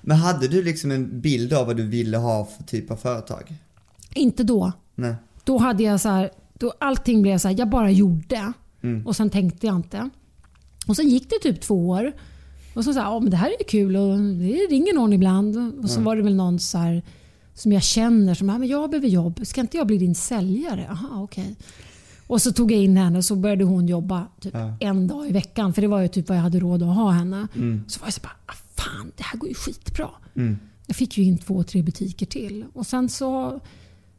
[0.10, 3.54] Men hade du liksom en bild av vad du ville ha för typ av företag?
[4.14, 4.72] Inte då.
[4.96, 5.16] Nej.
[5.44, 8.54] Då hade jag så här, då allting blev så här, jag bara gjorde.
[8.82, 9.08] Mm.
[9.08, 10.10] Och sen tänkte jag inte.
[10.88, 12.12] Och sen gick det typ två år.
[12.74, 15.80] Och så sa jag, ja men det här är kul och det ringer någon ibland.
[15.84, 17.04] Och så var det väl någon så här,
[17.54, 19.40] som jag känner som, men jag behöver jobb.
[19.44, 20.88] Ska inte jag bli din säljare?
[20.92, 21.56] Aha, okej.
[22.28, 24.78] Och så tog jag in henne och så började hon jobba typ Ja.
[24.80, 25.74] en dag i veckan.
[25.74, 27.48] För det var ju typ vad jag hade råd att ha henne.
[27.56, 27.84] Mm.
[27.88, 30.10] Så var jag så bara, ah, fan det här går ju skitbra.
[30.36, 30.58] Mm.
[30.88, 32.66] Jag fick ju in två, tre butiker till.
[32.74, 33.60] Och sen så,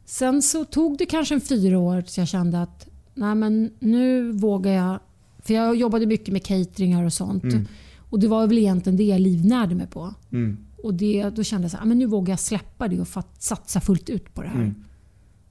[0.05, 4.31] sen så tog det kanske en fyra år tills jag kände att nej men nu
[4.31, 4.99] vågar jag.
[5.39, 7.43] För jag jobbade mycket med cateringar och sånt.
[7.43, 7.67] Mm.
[7.97, 10.13] Och det var väl egentligen det jag livnärde mig på.
[10.31, 10.57] Mm.
[10.83, 14.09] Och det, då kände jag att men nu vågar jag släppa det och satsa fullt
[14.09, 14.55] ut på det här.
[14.61, 14.83] Mm.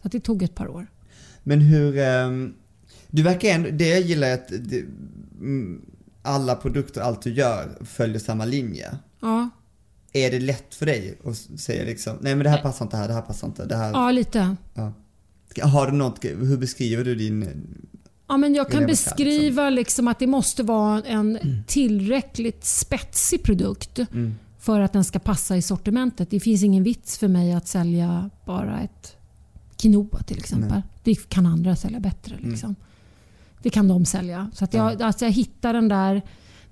[0.03, 0.87] Så det tog ett par år.
[1.43, 2.55] Men hur, ehm,
[3.11, 4.85] Du verkar ändå, det jag gillar är att det,
[5.41, 5.83] mm,
[6.23, 8.97] alla produkter, allt du gör följer samma linje.
[9.21, 9.51] Ja,
[10.13, 13.09] Är det lätt för dig att säga liksom, nej men det här passar inte här,
[13.09, 13.91] det här passar inte, det här.
[13.93, 14.57] ja lite.
[14.75, 14.93] Ja.
[15.63, 17.67] Har du något, hur beskriver du din,
[18.29, 23.99] Ja, men jag kan kan, beskriva liksom att det måste vara en tillräckligt spetsig produkt
[23.99, 24.35] Mm.
[24.59, 26.31] för att den ska passa i sortimentet.
[26.31, 29.17] Det finns ingen vits för mig att sälja bara ett
[29.77, 30.83] quinoa till exempel.
[31.05, 32.37] Det kan andra sälja bättre.
[32.37, 32.75] Mm.
[33.63, 34.51] Det kan de sälja.
[34.55, 36.23] Så att jag, alltså jag hittar den där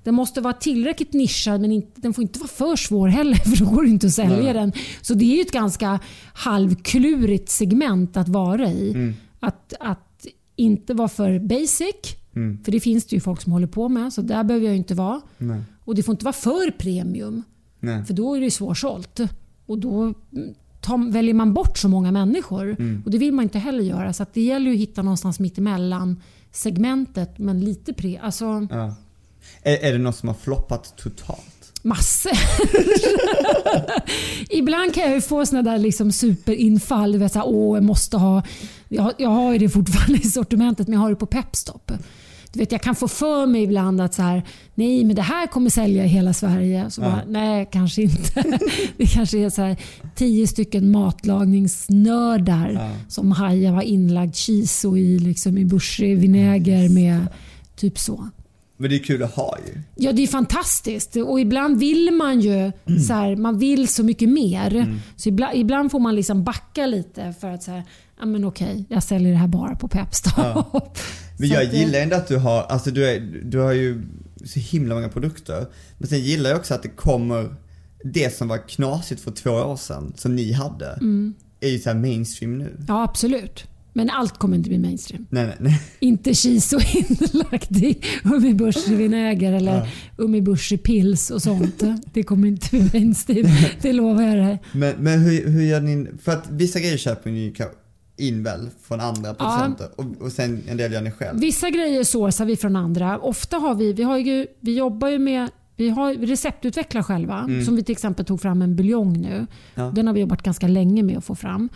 [0.03, 3.65] den måste vara tillräckligt nischad men inte, den får inte vara för svår heller för
[3.65, 4.53] då går det inte att sälja Nej.
[4.55, 4.73] den.
[5.01, 6.01] Så det är ju ett ganska
[6.33, 8.91] halvklurigt segment att vara i.
[8.91, 9.15] Mm.
[9.41, 12.59] Att, att inte vara för basic, Mm.
[12.65, 14.13] för det finns det ju folk som håller på med.
[14.13, 15.21] Så där behöver jag inte vara.
[15.39, 17.43] nej, Och det får inte vara för premium,
[17.81, 18.05] nej.
[18.05, 19.21] för då är det svårsålt.
[19.67, 20.15] Och då mm,
[20.81, 22.77] tar, väljer man bort så många människor.
[22.79, 23.03] Mm.
[23.05, 24.13] Och det vill man inte heller göra.
[24.13, 26.21] Så att det gäller ju att hitta någonstans mitt emellan
[26.59, 28.19] segmentet, men lite pre...
[28.23, 28.95] Alltså Ja.
[29.63, 31.73] Är, är det något som har floppat totalt?
[31.83, 32.33] massor.
[34.51, 37.13] Ibland kan jag ju få såna där liksom superinfall.
[37.13, 38.43] Du vet, så här, Åh, jag måste ha...
[38.89, 41.93] Jag, har- jag har ju det fortfarande i sortimentet, men jag har det på Pepstop.
[42.53, 44.43] Du vet, jag kan få för mig ibland att så här,
[44.75, 46.91] nej men det här kommer sälja i hela Sverige.
[46.91, 47.05] Så Ja.
[47.11, 48.59] bara, nej, kanske inte.
[48.97, 49.77] Det kanske är så här,
[50.15, 52.91] tio stycken matlagningsnördar Ja.
[53.09, 57.27] som hajar har inlagd chiso i, liksom, i bushig vinäger med
[57.77, 58.29] typ så.
[58.81, 59.81] Men det är kul att ha ju.
[59.97, 61.17] Ja, det är fantastiskt.
[61.17, 62.73] Och ibland vill man ju
[63.07, 64.99] så här, man vill så mycket mer.
[65.17, 67.83] Så ibland, ibland får man liksom backa lite för att säga,
[68.21, 70.99] ja men okej, jag säljer det här bara på Pepstop.
[71.39, 74.03] Men jag gillar ändå att du har, alltså du, är, du har ju
[74.45, 75.67] så himla många produkter.
[75.99, 77.55] Men sen gillar jag också att det kommer,
[78.05, 81.35] det som var knasigt för två år sedan, som ni hade, Mm.
[81.61, 82.77] är ju så mainstream nu.
[82.89, 83.65] Ja, absolut.
[83.93, 85.27] Men allt kommer inte bli mainstream.
[85.31, 85.81] Nej, nej, nej.
[86.01, 89.87] Inte chiso inlagt i ummibushi-vinäger eller Ja.
[90.17, 91.83] ummibushi-pils och sånt.
[92.13, 93.47] Det kommer inte bli mainstream.
[93.83, 94.63] Det lovar jag dig.
[94.73, 97.53] Men, men hur, hur gör ni, för att vissa grejer köper ni ju
[98.19, 101.41] in väl från andra producenter och, och sen en del gör ni själv.
[101.41, 103.19] Vissa grejer sourcar vi från andra.
[103.19, 107.49] Ofta har vi, vi, har ju, vi jobbar ju med vi har receptutvecklar själva.
[107.65, 109.35] Som vi till exempel tog fram en buljong nu.
[109.35, 109.47] Mm.
[109.75, 109.93] Ja.
[109.95, 111.69] Den har vi jobbat ganska länge med att få fram.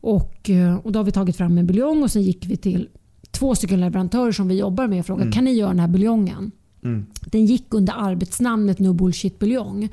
[0.00, 2.88] Och, eh, och Då har vi tagit fram en buljong och sen gick vi till
[3.30, 6.50] två stycken leverantörer som vi jobbar med och frågade kan ni göra den här buljongen.
[6.84, 7.06] Mm.
[7.20, 9.88] Den gick under arbetsnamnet No Bullshit buljong.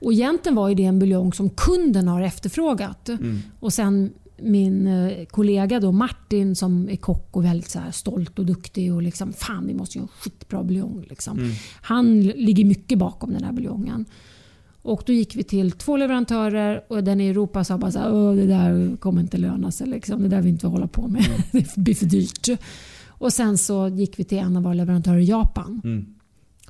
[0.00, 3.08] Och egentligen var det en buljong som kunden har efterfrågat.
[3.08, 3.38] Mm.
[3.60, 4.10] Och sen
[4.42, 9.02] min eh, kollega då Martin som är kock och väldigt så stolt och duktig och
[9.02, 11.04] liksom fan vi måste göra en skitbra buljong.
[11.08, 11.38] Liksom.
[11.38, 11.50] Mm.
[11.82, 14.04] Han ligger mycket bakom den här buljongen.
[14.82, 18.12] Och då gick vi till två leverantörer och den i Europa sa bara så här,
[18.14, 19.86] "Åh, det där kommer inte löna sig.
[19.86, 20.22] Liksom.
[20.22, 21.26] Det där vill vi inte hålla på med.
[21.26, 21.40] Mm.
[21.52, 22.48] det blir för dyrt.
[23.08, 26.06] Och sen så gick vi till en av våra leverantörer i Japan Mm.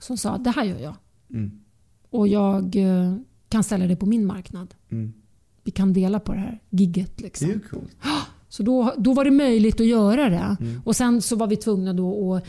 [0.00, 0.94] som sa det här gör jag.
[1.30, 1.50] Mm.
[2.10, 3.14] Och jag eh,
[3.48, 4.74] kan ställa det på min marknad.
[4.90, 5.12] Mm.
[5.68, 7.12] Vi kan dela på det här gigget.
[7.16, 7.60] Det är Liksom.
[7.70, 7.96] coolt.
[8.48, 10.56] Så då, då var det möjligt att göra det.
[10.60, 10.80] Mm.
[10.84, 12.42] Och Sen så var vi tvungna då att,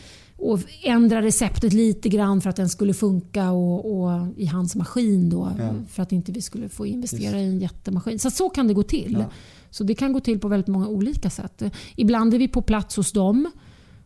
[0.52, 5.30] att ändra receptet lite grann för att den skulle funka och, och i hans maskin.
[5.30, 5.74] Då, Ja.
[5.88, 8.18] För att inte vi skulle få investera i en jättemaskin.
[8.18, 9.16] Så så kan det gå till.
[9.20, 9.24] Ja.
[9.70, 11.62] Så det kan gå till på väldigt många olika sätt.
[11.96, 13.50] Ibland är vi på plats hos dem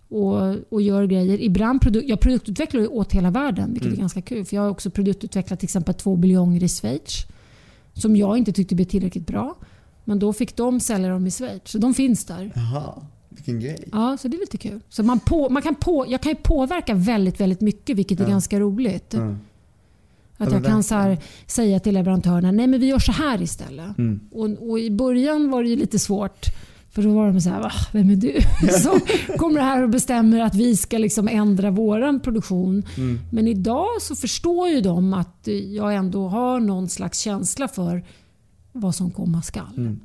[0.09, 1.43] och, och gör grejer.
[1.43, 3.97] Ibland produ- jag produktutvecklar åt hela världen, vilket Mm.
[3.99, 4.45] är ganska kul.
[4.45, 7.27] För Jag har också produktutvecklat till exempel två buljonger i Schweiz
[7.95, 9.57] som jag inte tyckte blev tillräckligt bra.
[10.05, 11.61] Men då fick de sälja dem i Schweiz.
[11.65, 12.53] Så de finns där.
[12.55, 13.89] Jaha, vilken grej.
[13.93, 14.81] Ja, så det är lite kul.
[14.89, 18.25] Så man på, man kan på, jag kan ju påverka väldigt, väldigt mycket vilket är
[18.25, 18.31] Ja.
[18.31, 19.15] ganska roligt.
[19.15, 19.29] Mm.
[19.31, 19.39] Att
[20.39, 23.43] Ja, men jag kan så här, säga till leverantörerna, nej men vi gör så här
[23.43, 23.99] istället.
[23.99, 24.21] Mm.
[24.33, 26.47] Och, och I början var det ju lite svårt.
[26.95, 28.35] För då var de så här, Va, vem är du?
[28.83, 29.01] Så
[29.37, 32.87] kommer här och bestämmer att vi ska liksom ändra våran produktion.
[32.97, 33.21] Mm.
[33.33, 38.05] Men idag så förstår ju de att jag ändå har någon slags känsla för
[38.73, 39.75] vad som komma skall.
[39.77, 40.01] Mm.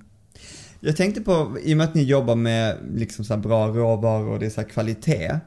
[0.80, 4.40] Jag tänkte på, i och med att ni jobbar med liksom så bra råvaror och
[4.40, 5.40] det är så kvalitet.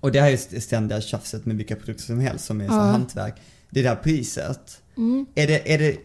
[0.00, 2.80] Och det här är ständiga tjafset med vilka produkter som helst som är så Ja.
[2.80, 3.34] hantverk.
[3.70, 4.80] Det där priset.
[4.96, 5.26] Mm.
[5.34, 5.96] Är, det, är, det,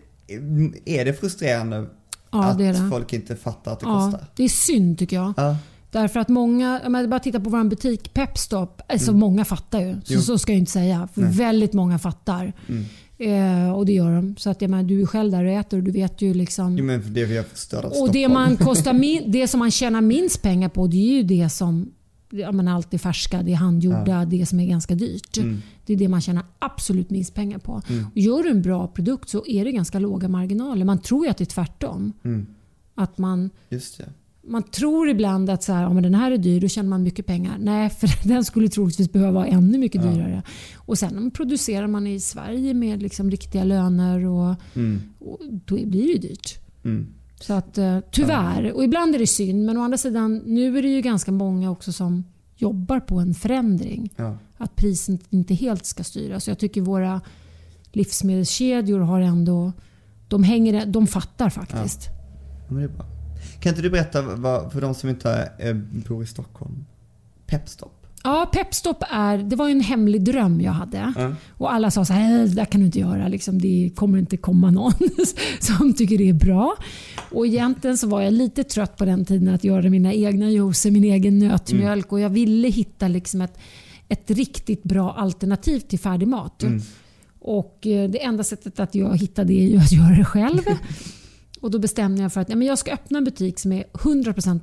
[1.00, 1.86] är det frustrerande
[2.32, 2.90] Ja, att det det.
[2.92, 4.28] folk inte fattar att det Ja, kostar?
[4.36, 5.34] det är synd tycker jag.
[5.38, 5.58] Ja.
[5.92, 9.20] Därför att många, om jag bara tittar på vår butik Pepstop, alltså Mm.
[9.20, 9.96] många fattar ju.
[10.04, 11.08] Så, så ska jag inte säga.
[11.14, 11.32] För Nej.
[11.32, 12.54] väldigt många fattar.
[12.68, 12.86] Mm.
[13.18, 14.36] Eh, och det gör de.
[14.38, 16.78] Så att jag menar, du är själv där och äter och du vet ju liksom.
[16.78, 20.02] Jo men det vi har förstört och det, man kostar min, det som man tjänar
[20.02, 21.92] minst pengar på det är ju det som
[22.32, 25.38] ja, men allt är färska, det handgjorda, det som är ganska dyrt.
[25.38, 25.62] Mm.
[25.90, 27.82] Det är det man tjänar absolut minst pengar på.
[27.90, 28.06] Mm.
[28.16, 30.86] Gör du en bra produkt så är det ganska låga marginaler.
[30.86, 32.14] Man tror ju att det är tvärtom.
[32.24, 32.46] Mm.
[32.96, 33.50] Att man
[34.48, 37.04] man tror ibland att så här, ja, men den här är dyr, då tjänar man
[37.04, 37.58] mycket pengar.
[37.60, 40.12] Nej, för den skulle troligtvis behöva vara ännu mycket Ja.
[40.12, 40.44] dyrare.
[40.76, 45.02] Och sen producerar man i Sverige med liksom riktiga löner och, Mm.
[45.20, 46.60] och då blir det ju dyrt.
[46.84, 47.08] Mm.
[47.42, 48.72] Så att, eh, tyvärr.
[48.74, 51.72] Och ibland är det synd, men å andra sidan, nu är det ju ganska många
[51.72, 52.24] också som
[52.56, 54.14] jobbar på en förändring.
[54.16, 54.38] Ja.
[54.60, 56.40] Att priset inte helt ska styra.
[56.40, 57.22] Så jag tycker våra
[57.92, 59.72] livsmedelskedjor har ändå...
[60.28, 62.10] De, hänger, de fattar faktiskt.
[62.70, 63.06] Ja.
[63.60, 65.74] Kan inte du berätta vad, för de som inte eh,
[66.08, 66.86] bor i Stockholm?
[67.48, 67.92] Pepstop?
[68.24, 71.14] Ja, Pepstop är, det var en hemlig dröm jag hade.
[71.18, 71.34] Ja.
[71.58, 73.28] Och alla sa så här, "Äh, det där kan du inte göra.
[73.28, 74.94] Liksom, det kommer inte komma någon
[75.60, 76.76] som tycker det är bra.
[77.32, 80.92] Och egentligen så var jag lite trött på den tiden att göra mina egna juicer,
[80.92, 82.12] min egen nötmjölk.
[82.12, 83.58] Och jag ville hitta liksom ett,
[84.10, 86.64] ett riktigt bra alternativ till färdig mat.
[86.64, 86.82] Mm.
[87.40, 90.62] Och eh, det enda sättet att jag hittade det är ju att göra det själv.
[91.62, 93.84] och då bestämde jag för att nej, men jag ska öppna en butik som är
[93.94, 94.60] 100%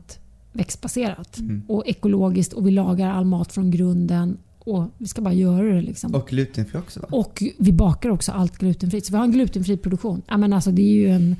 [0.53, 1.63] växtbaserat Mm.
[1.69, 5.81] och ekologiskt och vi lagar all mat från grunden och vi ska bara göra det.
[5.81, 6.15] Liksom.
[6.15, 7.09] Och glutenfri också va?
[7.11, 9.07] Och vi bakar också allt glutenfritt.
[9.07, 10.23] Så vi har en glutenfri produktion.
[10.29, 11.37] Ja, men alltså, det, är ju en,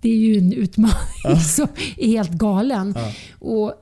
[0.00, 1.66] det är ju en utmaning som
[1.96, 2.94] är helt galen.
[2.96, 3.12] Ja.
[3.38, 3.72] Och,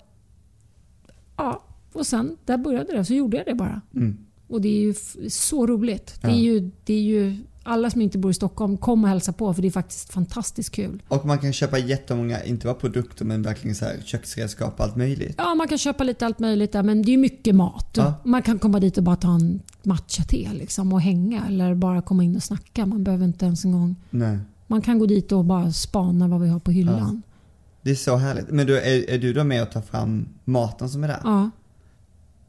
[1.37, 3.05] ja, och sen där började det.
[3.05, 3.81] Så gjorde jag det bara.
[3.95, 4.17] Mm.
[4.49, 4.95] Och det är ju
[5.31, 6.15] så roligt.
[6.23, 6.35] Det Ja.
[6.35, 9.55] är ju, det är ju, alla som inte bor i Stockholm, kom och hälsa på
[9.55, 11.03] för det är faktiskt fantastiskt kul.
[11.09, 14.97] Och man kan köpa jättemånga, inte bara produkter men verkligen så här köksredskap och allt
[14.97, 15.35] möjligt.
[15.39, 17.91] Ja, man kan köpa lite allt möjligt där men det är mycket mat.
[17.97, 18.15] Ja.
[18.25, 22.25] Man kan komma dit och bara ta en matcha-te liksom, och hänga eller bara komma
[22.25, 22.87] in och snacka.
[22.87, 24.39] Man behöver inte ens en gång Nej.
[24.67, 27.23] Man kan gå dit och bara spana vad vi har på hyllan.
[27.83, 28.51] Det är så härligt.
[28.51, 31.21] Men du, är, är du då med och tar fram maten som är där?
[31.25, 31.51] Ja,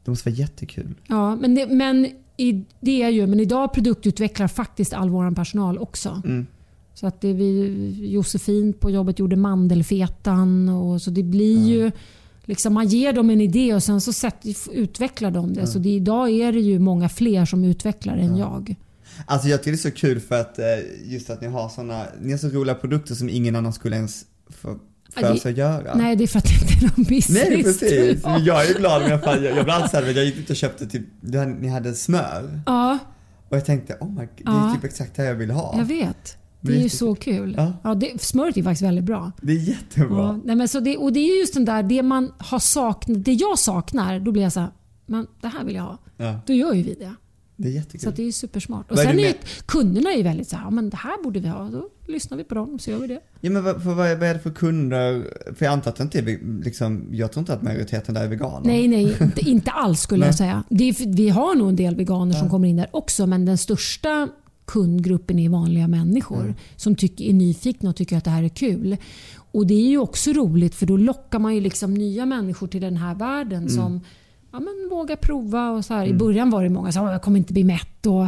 [0.04, 0.96] Det måste vara jättekul.
[1.08, 5.78] ja men, det, men i, det är ju, men idag produktutvecklar faktiskt all vår personal
[5.78, 6.22] också.
[6.26, 6.48] Mm.
[6.94, 10.70] Så att det vi, Josefin på jobbet gjorde mandelfetan.
[10.70, 11.92] Och så det blir ju
[12.46, 14.36] liksom Man ger dem en idé och sen så sätt,
[14.72, 15.68] utvecklar de det.
[15.68, 18.76] Så det, idag är det ju många fler som utvecklar än jag.
[19.26, 20.66] Alltså jag tycker det är så kul för att eh,
[21.04, 24.26] just att ni har såna, ni har så roliga produkter som ingen annan skulle ens
[24.50, 24.80] få
[25.22, 25.96] för det- sig att göra.
[25.96, 27.30] Nej, det är för att det inte är någon business.
[27.50, 28.40] Nej precis, Ja.
[28.40, 30.86] jag är glad om jag fan, jag, jag alltid såhär, jag gick ut och köpte
[30.88, 31.04] typ,
[31.60, 32.62] ni hade smör.
[32.66, 32.98] Ja,
[33.50, 34.74] Och jag tänkte, oh my god, det är Ja.
[34.76, 35.76] typ exakt det jag vill ha.
[35.78, 36.38] jag vet.
[36.62, 37.54] Det är ju så kul.
[37.58, 37.74] Ja.
[37.84, 37.96] Ja.
[37.96, 39.32] det, smöret är faktiskt väldigt bra.
[39.42, 40.18] Det är jättebra.
[40.24, 43.26] Ja, nej men så det, och det är just den där, det man har saknat,
[43.26, 44.70] det jag saknar, då blir jag så här,
[45.06, 45.98] men det här vill jag ha.
[46.18, 47.14] Ja, Då gör ju vi det.
[47.56, 48.10] Det är Så jättekul.
[48.10, 48.92] att det är supersmart.
[48.92, 49.36] Och Vad är sen är med-
[49.66, 51.70] kunderna är ju väldigt så här, "Ja, men det här borde vi ha.
[51.70, 53.20] Då lyssnar vi på dem så gör vi det.
[53.42, 55.24] Ja men vad, för vad, är, vad är det för kunder?
[55.56, 58.28] För jag antar att det inte är, liksom, jag tror inte att majoriteten där är
[58.28, 58.68] veganer.
[58.68, 60.64] Nej, nej, inte, alls skulle jag säga.
[60.70, 64.30] Är, vi har nog en del veganer som kommer in där också, men den största
[64.66, 68.98] kundgruppen är vanliga människor som tycker, är nyfikna och tycker att det här är kul.
[69.36, 72.82] Och Det är ju också roligt för då lockar man ju liksom nya människor till
[72.82, 74.02] den här världen som
[74.54, 75.72] ja, men vågar prova.
[75.72, 76.06] Och så här.
[76.06, 78.28] I början var det många som sa jag kommer inte bli mätt och,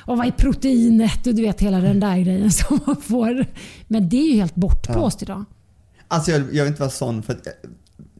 [0.00, 3.46] och vad är proteinet och du vet hela den där grejen som man får.
[3.86, 5.44] Men det är ju helt bortblåst idag.
[6.08, 7.48] Alltså jag, jag vill inte vara sån för att,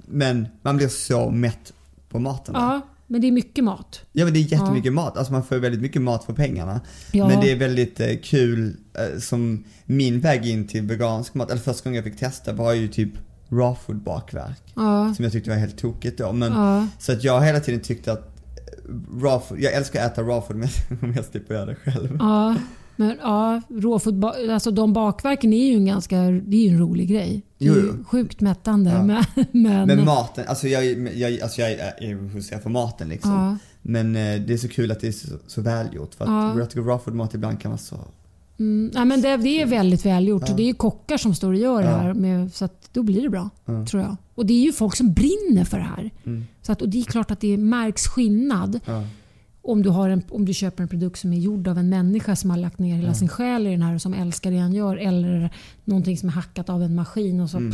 [0.07, 1.73] men man blir så mätt
[2.09, 2.55] på maten.
[2.59, 4.01] Ja, men det är mycket mat.
[4.13, 6.81] Ja men det är jättemycket mat, alltså man får väldigt mycket mat för pengarna.
[7.13, 7.29] Ja.
[7.29, 11.61] Men det är väldigt eh, kul, eh, som min väg in till vegansk mat, eller
[11.61, 13.11] första gången jag fick testa var ju typ
[13.49, 14.63] raw food bakverk.
[14.75, 16.33] Ja, Som jag tyckte var helt tokigt då.
[16.33, 16.87] Men, ja.
[16.99, 20.41] Så att jag hela tiden tyckt att eh, raw food, jag älskar att äta raw
[20.47, 20.69] food men
[21.03, 22.17] om jag slipper göra det själv.
[22.21, 22.55] Ja,
[22.99, 24.15] men ja, råfot,
[24.51, 27.43] alltså de bakverken är ju en ganska det är ju en rolig grej.
[27.59, 28.05] Det är Jo, ju jo.
[28.05, 28.91] sjukt mättande.
[28.91, 29.03] Ja.
[29.03, 29.25] Men,
[29.63, 30.85] men, Men maten, alltså jag,
[31.17, 33.33] jag, alltså jag är hos för maten liksom.
[33.33, 36.15] ja, Men eh, det är så kul att det är så, så välgjort.
[36.15, 36.59] För att Ja.
[36.59, 37.97] jag tycker raw food mat ibland kan vara så...
[38.59, 40.43] mm, ja, men det, det är väldigt välgjort.
[40.47, 40.51] Ja.
[40.51, 41.97] Och det är ju kockar som står och gör det Ja.
[41.97, 42.15] här.
[42.15, 43.87] Med, så att då blir det bra, Ja.
[43.87, 44.17] tror jag.
[44.35, 46.11] Och det är ju folk som brinner för det här.
[46.27, 46.45] Mm.
[46.63, 49.05] Så att, och det är klart att det märks skillnad Ja.
[49.63, 52.37] om du, har en, om du köper en produkt som är gjord av en människa
[52.37, 54.73] som har lagt ner hela sin själ i den här och som älskar det han
[54.73, 54.97] gör.
[54.97, 55.51] Eller
[55.85, 57.73] någonting som är hackat av en maskin och så Mm.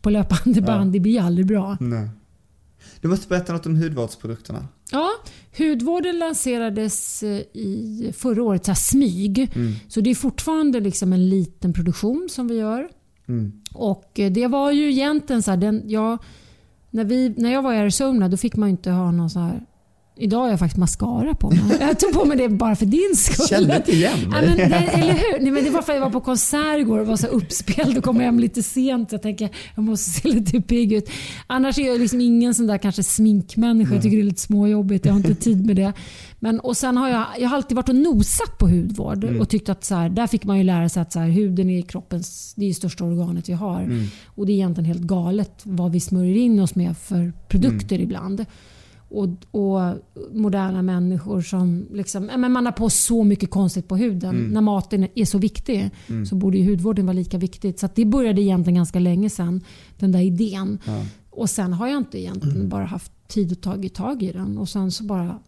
[0.00, 0.92] på löpande band.
[0.92, 1.76] Det blir aldrig bra.
[1.80, 2.08] Nej.
[3.00, 4.68] Du måste berätta något om hudvårdsprodukterna.
[4.90, 5.10] Ja,
[5.58, 9.50] hudvården lanserades eh, i förra året, så smyg.
[9.54, 9.72] Mm.
[9.88, 12.88] Så det är fortfarande liksom en liten produktion som vi gör.
[13.28, 13.52] Mm.
[13.74, 16.18] Och eh, det var ju egentligen så här, den, ja,
[16.90, 19.66] när, vi, när jag var i Arizona då fick man inte ha någon så här
[20.20, 21.60] Idag har jag faktiskt mascara på mig.
[21.80, 23.46] Jag tog på mig det bara för din skull.
[23.48, 24.46] Kände inte igen Ja, mig.
[24.46, 25.40] men det, eller hur?
[25.42, 27.98] Nej, men det var för att jag var på konsert igår och var så uppspelt
[27.98, 29.12] och kom hem lite sent.
[29.12, 31.10] Jag tänker jag måste se lite pigg ut.
[31.46, 33.94] Annars är jag liksom ingen sån där kanske sminkmänniska.
[33.94, 35.04] Jag tycker det är lite småjobbigt.
[35.06, 35.92] Jag har inte tid med det.
[36.42, 39.68] Men, och sen har jag, jag har alltid varit och nosat på hudvård och tyckt
[39.68, 42.52] att så här, där fick man ju lära sig att så här, huden är kroppens
[42.56, 44.06] det är största organet vi har.
[44.24, 48.44] Och Det är egentligen helt galet vad vi smörjer in oss med för produkter ibland.
[49.10, 49.94] Och, och
[50.32, 54.48] moderna människor som liksom, men man har på så mycket konstigt på huden.
[54.52, 55.90] När maten är så viktig
[56.28, 57.78] så borde ju hudvården vara lika viktigt.
[57.78, 59.60] Så det började egentligen ganska länge sedan,
[59.98, 60.78] den där idén.
[60.86, 61.04] Ja.
[61.30, 64.58] Och sen har jag inte egentligen bara haft tid att ta tag i den.
[64.58, 65.38] Och sen så bara,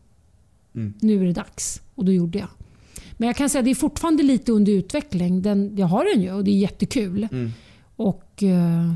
[0.75, 0.95] Mm.
[1.01, 1.81] nu är det dags.
[1.95, 2.49] Och då gjorde jag.
[3.13, 5.43] Men jag kan säga att det är fortfarande lite under utveckling.
[5.43, 7.29] Den, jag har den ju och det är jättekul.
[7.33, 7.51] Mm.
[7.97, 8.95] Och, eh,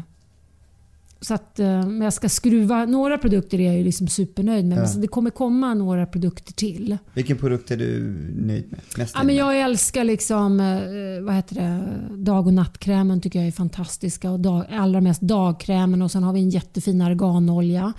[1.26, 2.84] så att, eh, men jag ska skruva.
[2.84, 4.78] Några produkter är jag ju liksom supernöjd med.
[4.78, 4.86] Ja.
[4.92, 6.98] Men det kommer komma några produkter till.
[7.14, 8.00] Vilken produkt är du
[8.36, 8.80] nöjd med?
[8.98, 11.82] Mest Ja, men jag älskar liksom, eh, vad heter det?
[12.16, 14.30] dag och nattkrämen tycker jag är fantastiska.
[14.30, 17.92] Och dag, allra mest dagkrämen och sen har vi en jättefin arganolja.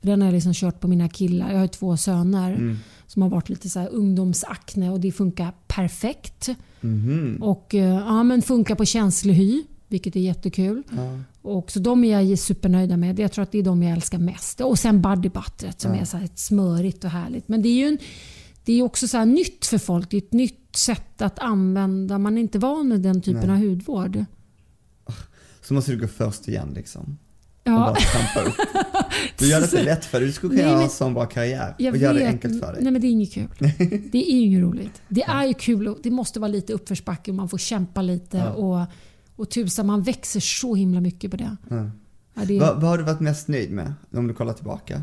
[0.00, 1.52] Den har jag liksom kört på mina killar.
[1.52, 2.76] Jag har två söner Mm.
[3.06, 6.48] som har varit lite så här ungdomsakne och det funkar perfekt.
[6.80, 7.38] Mhm.
[7.42, 10.82] Och eh, ja, men funkar på känslig hy, vilket är jättekul.
[10.96, 11.18] Ja.
[11.42, 13.18] Och så de är jag supernöjda med.
[13.18, 14.60] Jag tror att det är de jag älskar mest.
[14.60, 16.00] Och sen body butteret som Ja.
[16.00, 17.48] är så här smörigt och härligt.
[17.48, 17.98] Men det är ju en,
[18.64, 20.10] det är också så nytt för folk.
[20.10, 22.18] Det är ett nytt sätt att använda.
[22.18, 23.50] Man är inte van med den typen Nej.
[23.50, 24.24] av hudvård.
[25.62, 27.02] Så måste du gå först igen liksom.
[27.64, 28.54] Och Ja, bara trampa upp.
[29.38, 30.26] Du gör det inte lätt för dig.
[30.28, 31.74] Du skulle kunna men- en sån bra karriär.
[31.78, 32.82] och göra det enkelt för dig.
[32.82, 33.48] Nej men det är inget kul.
[34.12, 35.02] Det är inget roligt.
[35.08, 38.36] Det är ju kul och det måste vara lite uppförsbacke och man får kämpa lite.
[38.36, 38.50] Ja.
[38.50, 38.86] Och,
[39.42, 41.56] och tusan, man växer så himla mycket på det.
[41.68, 41.90] Ja.
[42.34, 43.94] Ja, det, Vad, vad har du varit mest nöjd med?
[44.14, 45.02] Om du kollar tillbaka.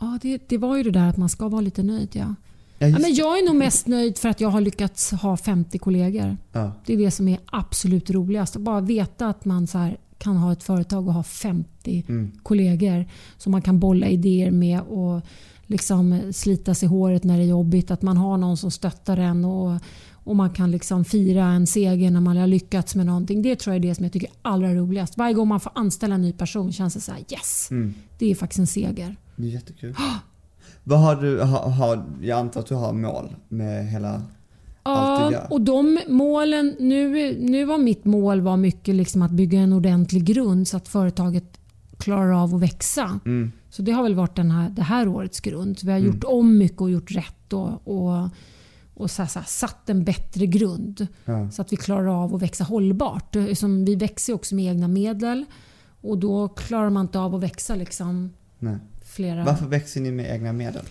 [0.00, 2.08] ja, det, det var ju det där att man ska vara lite nöjd.
[2.12, 2.34] Ja.
[2.78, 5.78] Ja, Ja, men jag är nog mest nöjd för att jag har lyckats ha 50
[5.78, 6.36] kollegor.
[6.52, 6.72] ja.
[6.86, 8.56] Det är det som är absolut roligast.
[8.56, 12.30] Att bara veta att man så kan ha ett företag och ha 50 Mm.
[12.42, 13.06] kollegor
[13.38, 15.20] som man kan bolla idéer med och
[15.66, 17.90] liksom slita sig i håret när det är jobbigt.
[17.90, 19.80] Att man har någon som stöttar en och,
[20.28, 23.42] och man kan liksom fira en seger när man har lyckats med någonting.
[23.42, 25.18] Det tror jag är det som jag tycker är allra roligast.
[25.18, 27.94] Varje gång man får anställa en ny person känns det så här yes, Mm.
[28.18, 29.16] det är faktiskt en seger.
[29.36, 29.94] Det är jättekul.
[30.84, 34.22] Vad har du, har, har, jag antar att du har mål med hela
[34.84, 39.72] Ja, och de målen, nu, nu var mitt mål var mycket liksom att bygga en
[39.72, 41.44] ordentlig grund så att företaget
[41.98, 43.20] klarar av att växa.
[43.24, 43.52] Mm.
[43.70, 45.78] Så det har väl varit den här, det här årets grund.
[45.78, 46.12] Så vi har Mm.
[46.14, 48.28] gjort om mycket och gjort rätt och, och,
[48.98, 51.50] och så så satt en bättre grund Ja.
[51.50, 53.36] så att vi klarar av att växa hållbart.
[53.54, 55.44] Som vi växer också med egna medel
[56.00, 58.76] och då klarar man inte av att växa liksom Nej.
[59.04, 59.44] flera...
[59.44, 60.84] Varför växer ni med egna medel?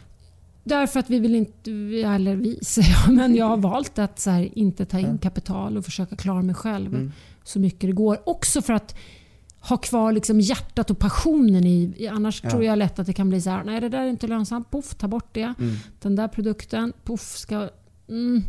[0.64, 1.72] Därför att vi vill inte,
[2.06, 5.86] eller vi säger jag, men jag har valt att här, inte ta in kapital och
[5.86, 7.12] försöka klara mig själv Mm.
[7.44, 8.18] så mycket det går.
[8.30, 8.96] Också för att
[9.60, 11.94] ha kvar liksom hjärtat och passionen i.
[11.98, 12.50] i- Annars Ja.
[12.50, 14.72] tror jag lätt att det kan bli så här, nej det där är inte lönsamt,
[14.72, 15.54] poff, ta bort det.
[15.60, 15.76] Mm.
[16.02, 17.70] Den där produkten, poff, ska...
[18.10, 18.44] Mm.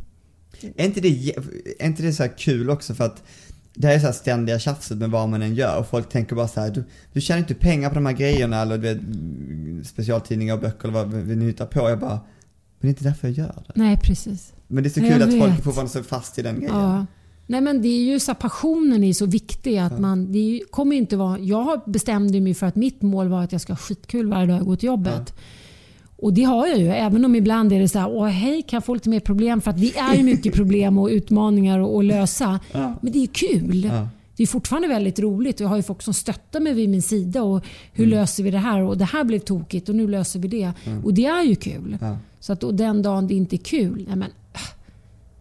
[0.76, 1.32] Är inte det,
[1.78, 3.22] är inte det så kul också för att
[3.74, 6.36] det här är så här ständiga tjafset med vad man än gör och folk tänker
[6.36, 9.86] bara så här, du, du tjänar inte pengar på de här grejerna eller du vet,
[9.86, 11.90] specialtidningar och böcker eller vad vi nu hittar på.
[11.90, 12.20] Jag bara, men
[12.80, 13.72] det är inte därför jag gör det.
[13.74, 14.52] Nej precis.
[14.66, 16.74] Men det är så kul att folk fortfarande står fast i den grejen.
[16.74, 17.06] Ja.
[17.46, 20.64] Nej men det är ju så här, passionen är så viktig att man, det är
[20.70, 23.78] kommer inte vara, jag bestämde mig för att mitt mål var att jag ska ha
[23.78, 25.34] skitkul varje dag jag går till jobbet.
[26.18, 28.76] Och det har jag ju, även om ibland är det så här, åh hej kan
[28.76, 29.60] jag få lite mer problem?
[29.60, 32.60] För att det är ju mycket problem och utmaningar att, lösa.
[32.72, 32.94] Ja.
[33.02, 33.84] Men det är kul.
[33.84, 34.08] Ja.
[34.36, 37.42] Det är fortfarande väldigt roligt jag har ju folk som stöttar mig vid min sida.
[37.42, 38.18] och Hur Mm.
[38.18, 38.80] löser vi det här?
[38.80, 40.72] Och Det här blev tokigt och nu löser vi det.
[41.04, 41.98] Och det är ju kul.
[42.00, 42.16] Ja.
[42.40, 44.60] Så att, och den dagen det inte är kul, nej men, äh,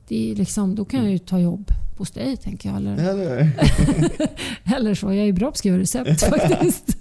[0.08, 2.78] det är liksom, då kan jag ju ta jobb hos dig tänker jag.
[2.78, 3.52] Eller, Eller?
[4.78, 5.14] eller så.
[5.14, 6.96] Jag är bra på att skriva recept faktiskt.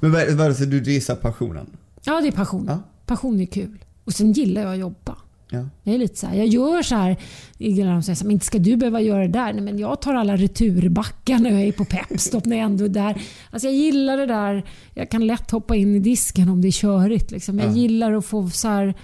[0.00, 1.66] Men vad, är det du visar passionen?
[2.04, 2.64] Ja, det är passion.
[2.68, 2.82] Ja.
[3.06, 3.84] Passion är kul.
[4.04, 5.16] Och sen gillar jag att jobba.
[5.50, 5.68] Ja.
[5.82, 7.16] Jag är lite så här, jag gör så här,
[7.58, 9.52] de säger så här, men inte ska du behöva göra det där.
[9.52, 12.88] Nej, men jag tar alla returbackar när jag är på Pepstop när jag ändå är
[12.88, 13.22] där.
[13.50, 16.72] Alltså jag gillar det där, jag kan lätt hoppa in i disken om det är
[16.72, 17.30] körigt.
[17.30, 17.58] Liksom.
[17.58, 17.74] Jag Ja.
[17.76, 18.94] gillar att få så här,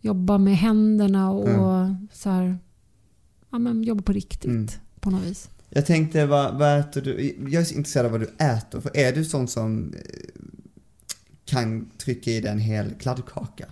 [0.00, 1.96] jobba med händerna och Ja.
[2.12, 2.58] så här,
[3.52, 4.66] ja, men jobba på riktigt Mm.
[5.00, 5.50] på något vis.
[5.70, 7.36] Jag tänkte, vad, vad äter du?
[7.50, 8.80] Jag är intresserad av vad du äter.
[8.80, 10.00] För är du sån som eh,
[11.46, 13.64] kan trycka i dig en hel kladdkaka?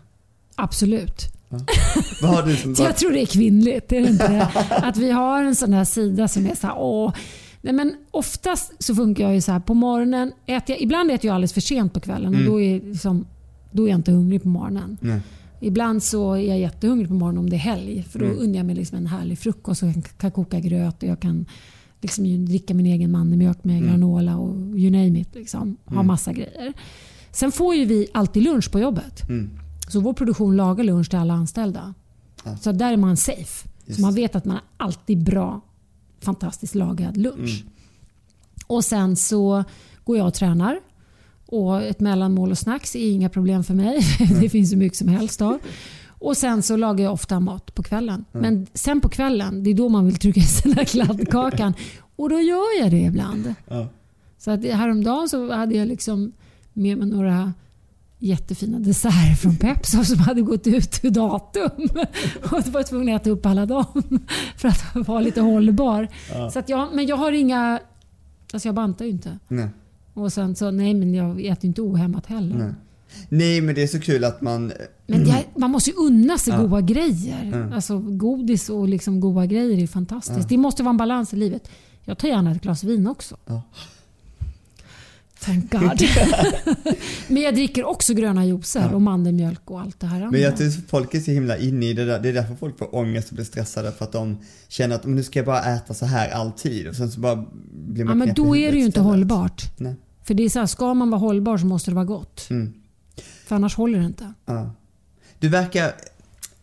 [0.54, 1.20] Absolut.
[2.76, 4.48] Så jag tror det är kvinnligt, är det inte det?
[4.70, 7.14] Att vi har en sån här sida som är så här, åh.
[7.62, 11.26] Nej, men oftast så funkar jag ju så här, på morgonen äter jag, ibland äter
[11.26, 12.52] jag alldeles för sent på kvällen och Mm.
[12.52, 13.26] då är liksom,
[13.72, 14.96] Då är jag inte hungrig på morgonen.
[15.00, 15.20] Nej.
[15.60, 18.02] Ibland så är jag jättehungrig på morgonen om det är helg.
[18.10, 18.38] För då Mm.
[18.38, 21.46] unnar jag mig liksom en härlig frukost och jag kan koka gröt och jag kan
[22.00, 23.88] liksom dricka min egen mandelmjölk med Mm.
[23.90, 25.34] granola och you name it.
[25.34, 25.76] Liksom.
[25.84, 26.72] Ha massa grejer.
[27.34, 29.28] Sen får ju vi alltid lunch på jobbet.
[29.28, 29.50] Mm.
[29.88, 31.94] Så vår produktion lagar lunch till alla anställda.
[32.44, 32.56] Ja.
[32.56, 33.68] Så där är man safe.
[33.84, 35.60] Just Så man vet att man har alltid bra,
[36.20, 37.62] fantastiskt lagad lunch.
[37.62, 37.72] Mm.
[38.66, 39.64] Och sen så
[40.04, 40.80] går jag och tränar.
[41.46, 44.00] Och ett mellanmål och snacks är inga problem för mig.
[44.40, 45.58] det finns hur mycket som helst av.
[46.08, 48.24] Och sen så lagar jag ofta mat på kvällen.
[48.32, 51.74] Men sen på kvällen, det är då man vill trycka i sig den kladdkakan.
[52.16, 53.54] Och då gör jag det ibland.
[53.68, 53.88] Ja.
[54.38, 56.32] Så att häromdagen så hade jag liksom
[56.74, 57.52] med mig några
[58.18, 61.70] jättefina desserter från Pepsi som hade gått ut ur datum.
[62.42, 63.84] Och då var jag tvungen att äta upp alla dem
[64.56, 66.08] för att vara lite hållbar.
[66.32, 66.50] Ja.
[66.50, 67.80] Så att jag, men jag har inga...
[68.52, 69.38] Alltså jag bantar ju inte.
[69.48, 69.68] Nej.
[70.14, 72.56] Och sen så, nej men jag äter ju inte ohämmat heller.
[72.56, 72.72] Nej.
[73.28, 74.72] Nej men det är så kul att man...
[75.06, 76.60] Men det, man måste ju unna sig Ja.
[76.62, 77.42] goda grejer.
[77.42, 77.72] Mm.
[77.72, 80.38] Alltså godis och liksom goda grejer är fantastiskt.
[80.40, 80.46] Ja.
[80.48, 81.68] Det måste vara en balans i livet.
[82.04, 83.36] Jag tar gärna ett glas vin också.
[85.44, 86.02] Thank God.
[87.28, 88.94] men jag dricker också gröna juicer Ja.
[88.94, 90.30] och mandelmjölk och allt det här andra.
[90.30, 92.20] Men jag tror folk är så himla inne i det där.
[92.20, 94.38] Det är därför folk får ångest och blir stressade för att de
[94.68, 98.04] känner att nu ska jag bara äta så här alltid och sen så bara blir
[98.04, 99.62] man ja, men då är det ju inte hållbart.
[99.76, 99.94] Nej.
[100.24, 102.46] För det är så här, ska man vara hållbar så måste det vara gott.
[102.50, 102.72] Mm.
[103.46, 104.32] För annars håller det inte.
[104.46, 104.70] Ja.
[105.38, 105.94] Du verkar,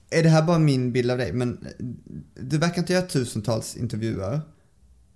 [0.09, 1.67] är det här bara min bild av dig, men
[2.39, 4.41] du verkar inte göra tusentals intervjuer.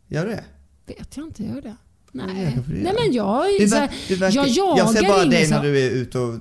[0.07, 0.43] Gör du det?
[0.85, 1.75] Vet jag inte, gör det?
[2.17, 4.77] Ja, Nej, det Nej men jag är Du så ver- här, du verkar, jag jagar
[4.77, 6.39] jag ser bara dig så- när du är ute och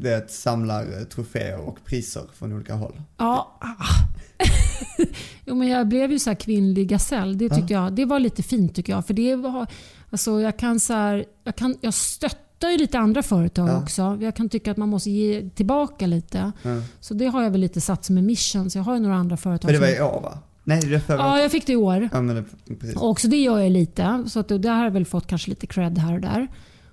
[0.00, 3.00] vet, samlar eh, troféer och priser från olika håll.
[3.16, 3.58] Ja.
[3.60, 3.68] ah.
[5.44, 7.38] jo, men jag blev ju så kvinnlig gasell.
[7.38, 9.06] Det, tyckte jag, det var lite fint tycker jag.
[9.06, 9.66] För det var,
[10.10, 13.82] alltså, jag, kan så här, jag, kan, jag stöttar ju lite andra företag Ja.
[13.82, 14.18] också.
[14.20, 16.52] Jag kan tycka att man måste ge tillbaka lite.
[16.62, 16.70] Ja.
[17.00, 18.70] Så det har jag väl lite satt som en mission.
[18.70, 19.66] Så jag har ju några andra företag.
[19.72, 20.38] Men det var i år va?
[20.64, 22.08] Nej, det förra Ja, jag fick det i år.
[22.12, 22.96] Ja, men det, precis.
[22.96, 24.24] Och också det gör jag lite.
[24.26, 26.48] Så att det, har jag väl fått kanske lite cred här och där.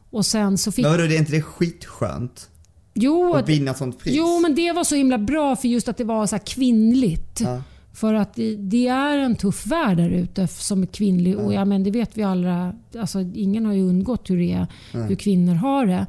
[0.10, 0.84] Och sen så fick...
[0.84, 2.50] Men vadå, det är inte det skitskönt?
[2.94, 4.14] Jo, Att vinna sånt pris?
[4.18, 7.42] jo, men det var så himla bra för just att det var så kvinnligt.
[7.42, 7.62] Ja.
[7.94, 11.38] För att det, det är en tuff värld där ute som är kvinnlig.
[11.38, 12.74] Och ja, men det vet vi alla.
[13.00, 14.68] Alltså, ingen har ju undgått hur, det är,
[15.08, 16.06] hur kvinnor har det.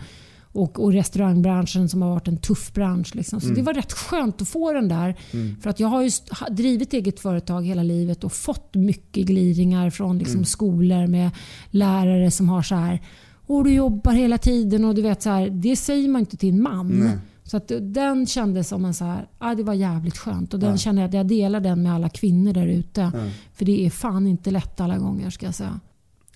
[0.55, 3.15] Och, och restaurangbranschen som har varit en tuff bransch.
[3.15, 3.41] Liksom.
[3.41, 5.15] Så det var rätt skönt att få den där.
[5.63, 6.11] För att jag har ju
[6.51, 11.31] drivit eget företag hela livet och fått mycket gliringar från liksom, skolor med
[11.71, 13.03] lärare som har så här
[13.47, 16.49] och du jobbar hela tiden och du vet så här, det säger man inte till
[16.49, 16.89] en man.
[16.89, 17.19] Nej.
[17.45, 20.71] Så att den kändes som en så här, ah, det var jävligt skönt och den
[20.71, 20.77] Ja.
[20.77, 23.01] känner jag att jag delar den med alla kvinnor där ute.
[23.01, 23.11] Ja.
[23.55, 25.81] För det är fan inte lätt alla gånger ska jag säga.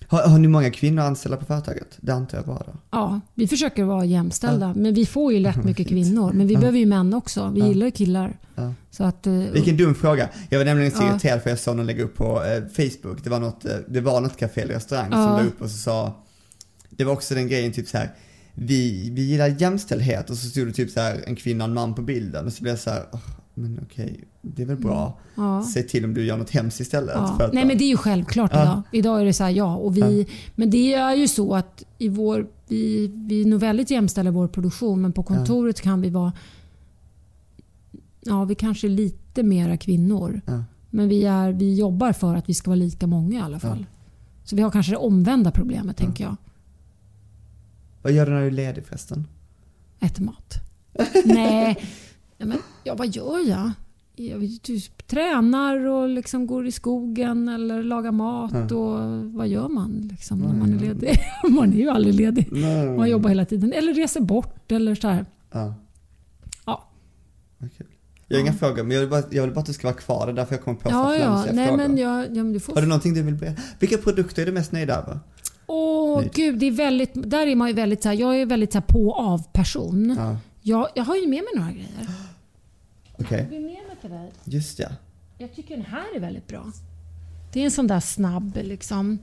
[0.09, 1.97] Har, har ni många kvinnor anställda på företaget?
[2.01, 2.73] Det antar jag bara då.
[2.91, 6.31] Ja, vi försöker vara jämställda men vi får ju lätt mycket kvinnor.
[6.33, 6.59] Men vi Ja.
[6.59, 7.49] behöver ju män också.
[7.53, 7.67] Vi Ja.
[7.67, 8.37] gillar ju killar.
[8.55, 8.73] Ja.
[8.91, 10.29] Så att, eh, Vilken dum fråga.
[10.49, 11.09] Jag var nämligen så Ja.
[11.11, 13.23] irriterad för jag såg någon lägga upp på eh, Facebook.
[13.23, 15.23] Det var något, eh, det var något café eller restaurang Ja.
[15.25, 16.23] som la upp och så sa,
[16.89, 18.11] det var också den grejen typ så här.
[18.53, 21.73] Vi, vi gillar jämställdhet och så stod det typ så här en kvinna och en
[21.73, 23.19] man på bilden och så blev jag så här, "Åh,
[23.57, 25.19] men okej, det är väl bra.
[25.35, 25.63] ja.
[25.73, 27.15] Säg till om du gör något hemskt istället.
[27.15, 27.35] Ja.
[27.37, 28.61] För att, Nej men det är ju självklart Ja.
[28.63, 28.81] idag.
[28.91, 29.75] Idag är det så här ja.
[29.75, 33.91] Och vi, Men det är ju så att i vår, vi, vi är nog väldigt
[33.91, 36.33] jämställda i vår produktion men på kontoret kan vi vara
[38.21, 40.41] Ja, vi kanske är lite mera kvinnor.
[40.45, 40.63] Ja.
[40.89, 43.85] Men vi, är, vi jobbar för att vi ska vara lika många i alla fall.
[44.43, 46.35] Så vi har kanske det omvända problemet tänker jag.
[48.01, 49.27] Vad gör du när du är ledig förresten?
[49.99, 50.53] Äter mat.
[51.25, 51.77] Nej,
[52.37, 53.71] Nej, men ja, vad gör jag?
[54.15, 58.71] Jag typ, tränar och liksom går i skogen eller lagar mat.
[58.71, 58.99] Och
[59.33, 61.19] vad gör man liksom, när man är ledig?
[61.49, 62.51] man är ju aldrig ledig.
[62.97, 63.73] Man jobbar hela tiden.
[63.73, 65.25] Eller reser bort eller så här.
[65.51, 65.73] Ja.
[66.65, 66.89] Ja.
[67.77, 67.87] Kul.
[68.27, 69.97] Jag har inga frågor, men jag vill, bara, jag vill bara att du ska vara
[69.97, 70.25] kvar.
[70.25, 71.45] Det är därför jag kommer på Ja, ja.
[71.53, 71.77] Nej, frågor.
[71.87, 73.61] men jag, ja, men du får Har du någonting du vill berätta?
[73.79, 75.19] Vilka produkter är du mest nöjd över?
[75.67, 76.33] Åh Nöjd.
[76.33, 78.77] gud, det är väldigt, där är man ju väldigt så här, jag är väldigt så
[78.77, 80.15] här på av person.
[80.17, 82.07] Ja, Jag, jag har ju med mig några grejer.
[83.19, 83.47] Okej.
[83.51, 84.31] Jag med mig till dig.
[84.43, 84.87] Just ja.
[85.37, 86.71] Jag tycker den här är väldigt bra.
[87.53, 89.19] Det är en sån där snabb liksom.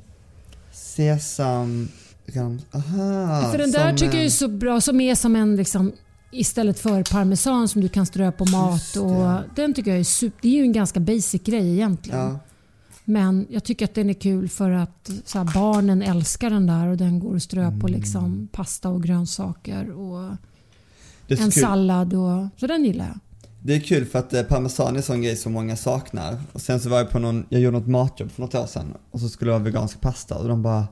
[0.72, 1.88] Sesam...
[2.26, 5.56] Ram, aha, För den där tycker jag är en- så bra, som är som en
[5.56, 5.92] liksom
[6.30, 8.96] istället för parmesan som du kan strö på mat.
[8.96, 12.20] Och den tycker jag är super, Det är ju en ganska basic grej egentligen.
[12.20, 12.38] Ja,
[13.04, 16.86] Men jag tycker att den är kul för att så här, barnen älskar den där
[16.86, 17.92] och den går att strö på Mm.
[18.00, 20.24] liksom pasta och grönsaker och
[21.28, 21.52] en kul.
[21.52, 22.14] sallad.
[22.14, 23.18] Och, så den gillar jag
[23.66, 26.36] det är kul för att eh, parmesan är en sån grej som många saknar.
[26.52, 28.94] Och sen så var jag på någon, jag gjorde något matjobb för något år sedan
[29.10, 30.86] och så skulle det vara vegansk pasta och de bara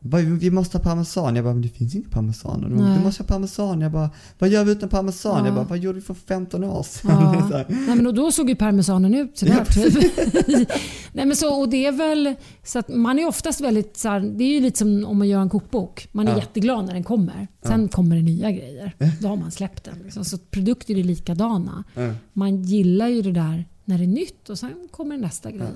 [0.00, 1.36] bara, vi måste ha parmesan.
[1.36, 2.64] Jag bara, men det finns inget parmesan.
[2.64, 3.80] Och de, du måste ha parmesan.
[3.80, 5.38] Jag bara, vad gör vi utan parmesan?
[5.38, 5.46] Ja.
[5.46, 7.10] Jag bara, vad gjorde vi för 15 år sedan?
[7.50, 7.64] Ja.
[7.68, 9.54] Nej, men och då såg ju parmesanen ut sådär.
[9.58, 10.68] Ja, typ.
[11.12, 12.34] Nej, men så, och det är väl
[12.64, 15.28] så att man är oftast väldigt så här, det är ju lite som om man
[15.28, 16.08] gör en kokbok.
[16.12, 16.38] Man är Ja.
[16.38, 17.48] jätteglad när den kommer.
[17.62, 18.92] Sen kommer det nya grejer.
[19.20, 19.94] Då har man släppt den.
[20.04, 20.24] Liksom.
[20.24, 21.84] Så produkter är likadana.
[21.94, 22.12] Ja.
[22.32, 25.68] Man gillar ju det där när det är nytt och sen kommer nästa grej.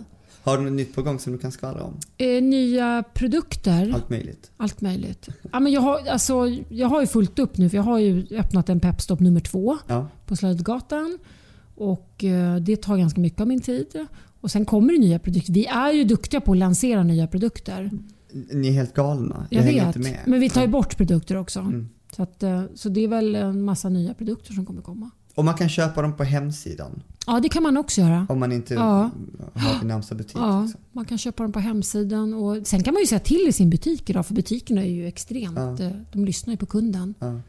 [0.45, 1.97] Har du något nytt på gång som du kan skvallra om?
[2.19, 3.91] Eh, nya produkter.
[3.95, 4.51] Allt möjligt.
[4.57, 5.29] Allt möjligt.
[5.53, 8.27] Ja, men jag, har, alltså, jag har ju fullt upp nu för jag har ju
[8.31, 10.09] öppnat en Pepstop nummer två Ja.
[10.27, 11.19] på Slöjdgatan.
[11.75, 14.07] Och eh, det tar ganska mycket av min tid.
[14.41, 15.53] Och sen kommer det nya produkter.
[15.53, 17.91] Vi är ju duktiga på att lansera nya produkter.
[18.53, 19.47] Ni är helt galna.
[19.51, 19.97] Jag, hänger vet.
[19.97, 20.19] inte med.
[20.27, 21.61] Men vi tar ju bort produkter också.
[21.61, 21.89] Mm.
[22.17, 25.11] Så, att, eh, så det är väl en massa nya produkter som kommer komma.
[25.35, 27.03] Och man kan köpa dem på hemsidan.
[27.27, 28.27] Ja, det kan man också göra.
[28.29, 29.11] Om man inte Ja.
[29.55, 30.37] har sin närmsta butik.
[30.37, 30.81] Ja, liksom.
[30.93, 32.35] man kan köpa dem på hemsidan.
[32.35, 35.07] Och sen kan man ju säga till i sin butik idag för butikerna är ju
[35.07, 35.57] extremt...
[35.59, 35.81] Ja.
[35.87, 37.15] eh, De lyssnar ju på kunden.
[37.19, 37.41] Ja.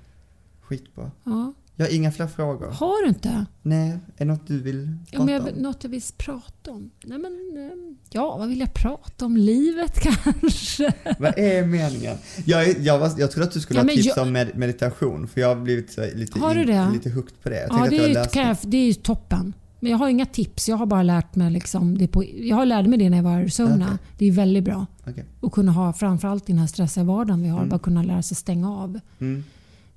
[0.61, 1.11] Skitbra.
[1.23, 1.53] Ja.
[1.76, 2.67] Jag har inga fler frågor.
[2.71, 3.45] Har du inte?
[3.61, 5.61] Nej, är det något du vill Ja, prata men jag, om?
[5.63, 6.89] något jag vill prata om?
[7.03, 7.34] Nej, men,
[7.65, 9.38] eh, ja, vad vill jag prata om?
[9.38, 10.93] Livet kanske?
[11.19, 12.17] Vad är meningen?
[12.45, 15.28] Jag, jag, var, jag trodde att du skulle Ja, ha tips jag- om med, meditation
[15.28, 16.89] för jag har blivit så lite, Har du det?
[16.93, 17.59] lite hooked på det.
[17.61, 19.53] Jag Ja, det är, jag ju, kan jag, det är ju toppen.
[19.80, 20.69] Men jag har inga tips.
[20.69, 23.24] Jag har bara lärt mig liksom det på, Jag har lärde mig det när jag
[23.24, 23.86] var i Arizona.
[23.86, 23.97] Okej.
[24.17, 24.86] Det är väldigt bra.
[25.07, 25.26] Okej.
[25.41, 27.69] Att kunna ha, framförallt i den här stressiga vardagen vi har, Mm.
[27.69, 28.99] bara kunna lära sig stänga av.
[29.19, 29.43] Mm,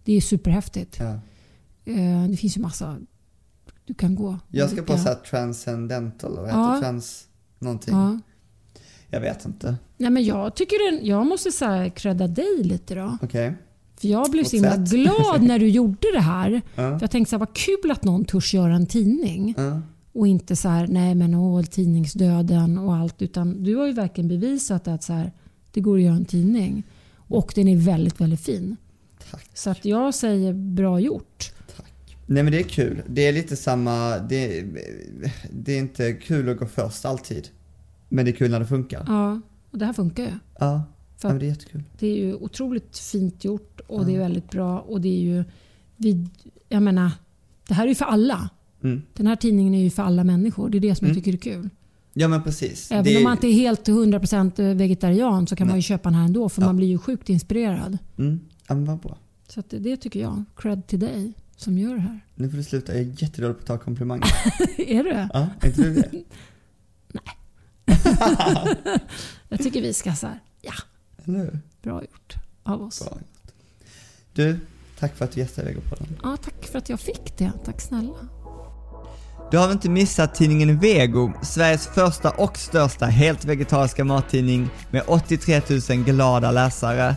[0.04, 0.96] Det är superhäftigt.
[1.00, 1.18] ja.
[1.86, 2.96] Eh, Det finns ju massa...
[3.84, 4.38] Du kan gå.
[4.50, 6.80] Jag ska så här transcendental, vad heter Ja.
[6.80, 7.26] Trans...
[7.58, 7.94] Någonting.
[7.94, 8.18] Ja.
[9.08, 9.76] Jag vet inte.
[9.96, 13.18] Nej, men jag tycker den, jag måste så här credda dig lite då.
[13.22, 13.54] Okej.
[14.00, 14.90] För jag blev så himla sätt.
[14.90, 16.50] glad när du gjorde det här.
[16.74, 16.82] Ja.
[16.98, 19.54] För jag tänkte så här, vad kul att någon törs göra en tidning.
[19.56, 19.80] Ja.
[20.12, 23.22] Och inte så här, nej men åh, tidningsdöden och allt.
[23.22, 25.32] Utan du har ju verkligen bevisat att så här,
[25.72, 26.82] det går att göra en tidning.
[27.16, 28.76] Och den är väldigt, väldigt fin.
[29.30, 29.48] Tack.
[29.54, 31.52] Så att jag säger bra gjort.
[32.26, 33.02] Nej men det är kul.
[33.06, 34.64] Det är lite samma, det,
[35.50, 37.48] det är inte kul att gå först alltid.
[38.08, 39.04] Men det är kul när det funkar.
[39.06, 40.30] Ja, och det här funkar ju.
[40.58, 40.82] Ja,
[41.22, 41.82] ja det är jättekul.
[41.98, 44.80] Det är ju otroligt fint gjort och det är väldigt bra.
[44.80, 45.44] Och det är ju,
[45.96, 46.26] vi,
[46.68, 47.10] jag menar,
[47.68, 48.50] det här är ju för alla.
[48.82, 49.02] Mm.
[49.14, 50.68] Den här tidningen är ju för alla människor.
[50.68, 51.16] Det är det som Mm.
[51.16, 51.70] jag tycker är kul.
[52.14, 52.90] Ja men precis.
[52.92, 55.72] Även det, om man inte är helt 100% vegetarian så kan Nej.
[55.72, 56.66] man ju köpa den här ändå för Ja.
[56.66, 57.98] man blir ju sjukt inspirerad.
[58.18, 58.40] Mm.
[58.68, 59.18] Ja men vad bra.
[59.48, 60.44] Så det tycker jag.
[60.56, 62.20] Cred till dig som gör det här.
[62.34, 64.26] Nu får du sluta, jag är jättedålig på att ta komplimanger.
[64.78, 66.10] är du ja, är inte du det?
[69.48, 70.72] Jag tycker vi ska så här, ja,
[71.24, 72.98] Eller bra gjort av oss.
[72.98, 73.52] Bra gjort.
[74.32, 74.60] Du,
[74.98, 76.20] tack för att du gästade Vegopodden.
[76.22, 77.52] Ja, tack för att jag fick det.
[77.64, 78.28] Tack snälla.
[79.50, 85.02] Du har väl inte missat tidningen Vego, Sveriges första och största helt vegetariska mattidning med
[85.06, 87.16] 83 000 glada läsare.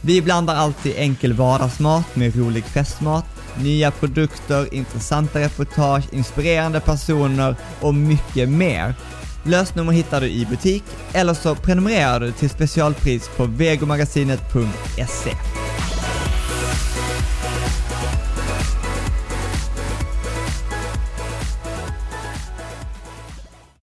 [0.00, 3.24] Vi blandar alltid enkel vardagsmat med rolig festmat,
[3.58, 8.94] nya produkter, intressanta reportage, inspirerande personer och mycket mer.
[9.44, 15.32] Lösnummer hittar du i butik eller så prenumererar du till specialpris på vegomagasinet.se.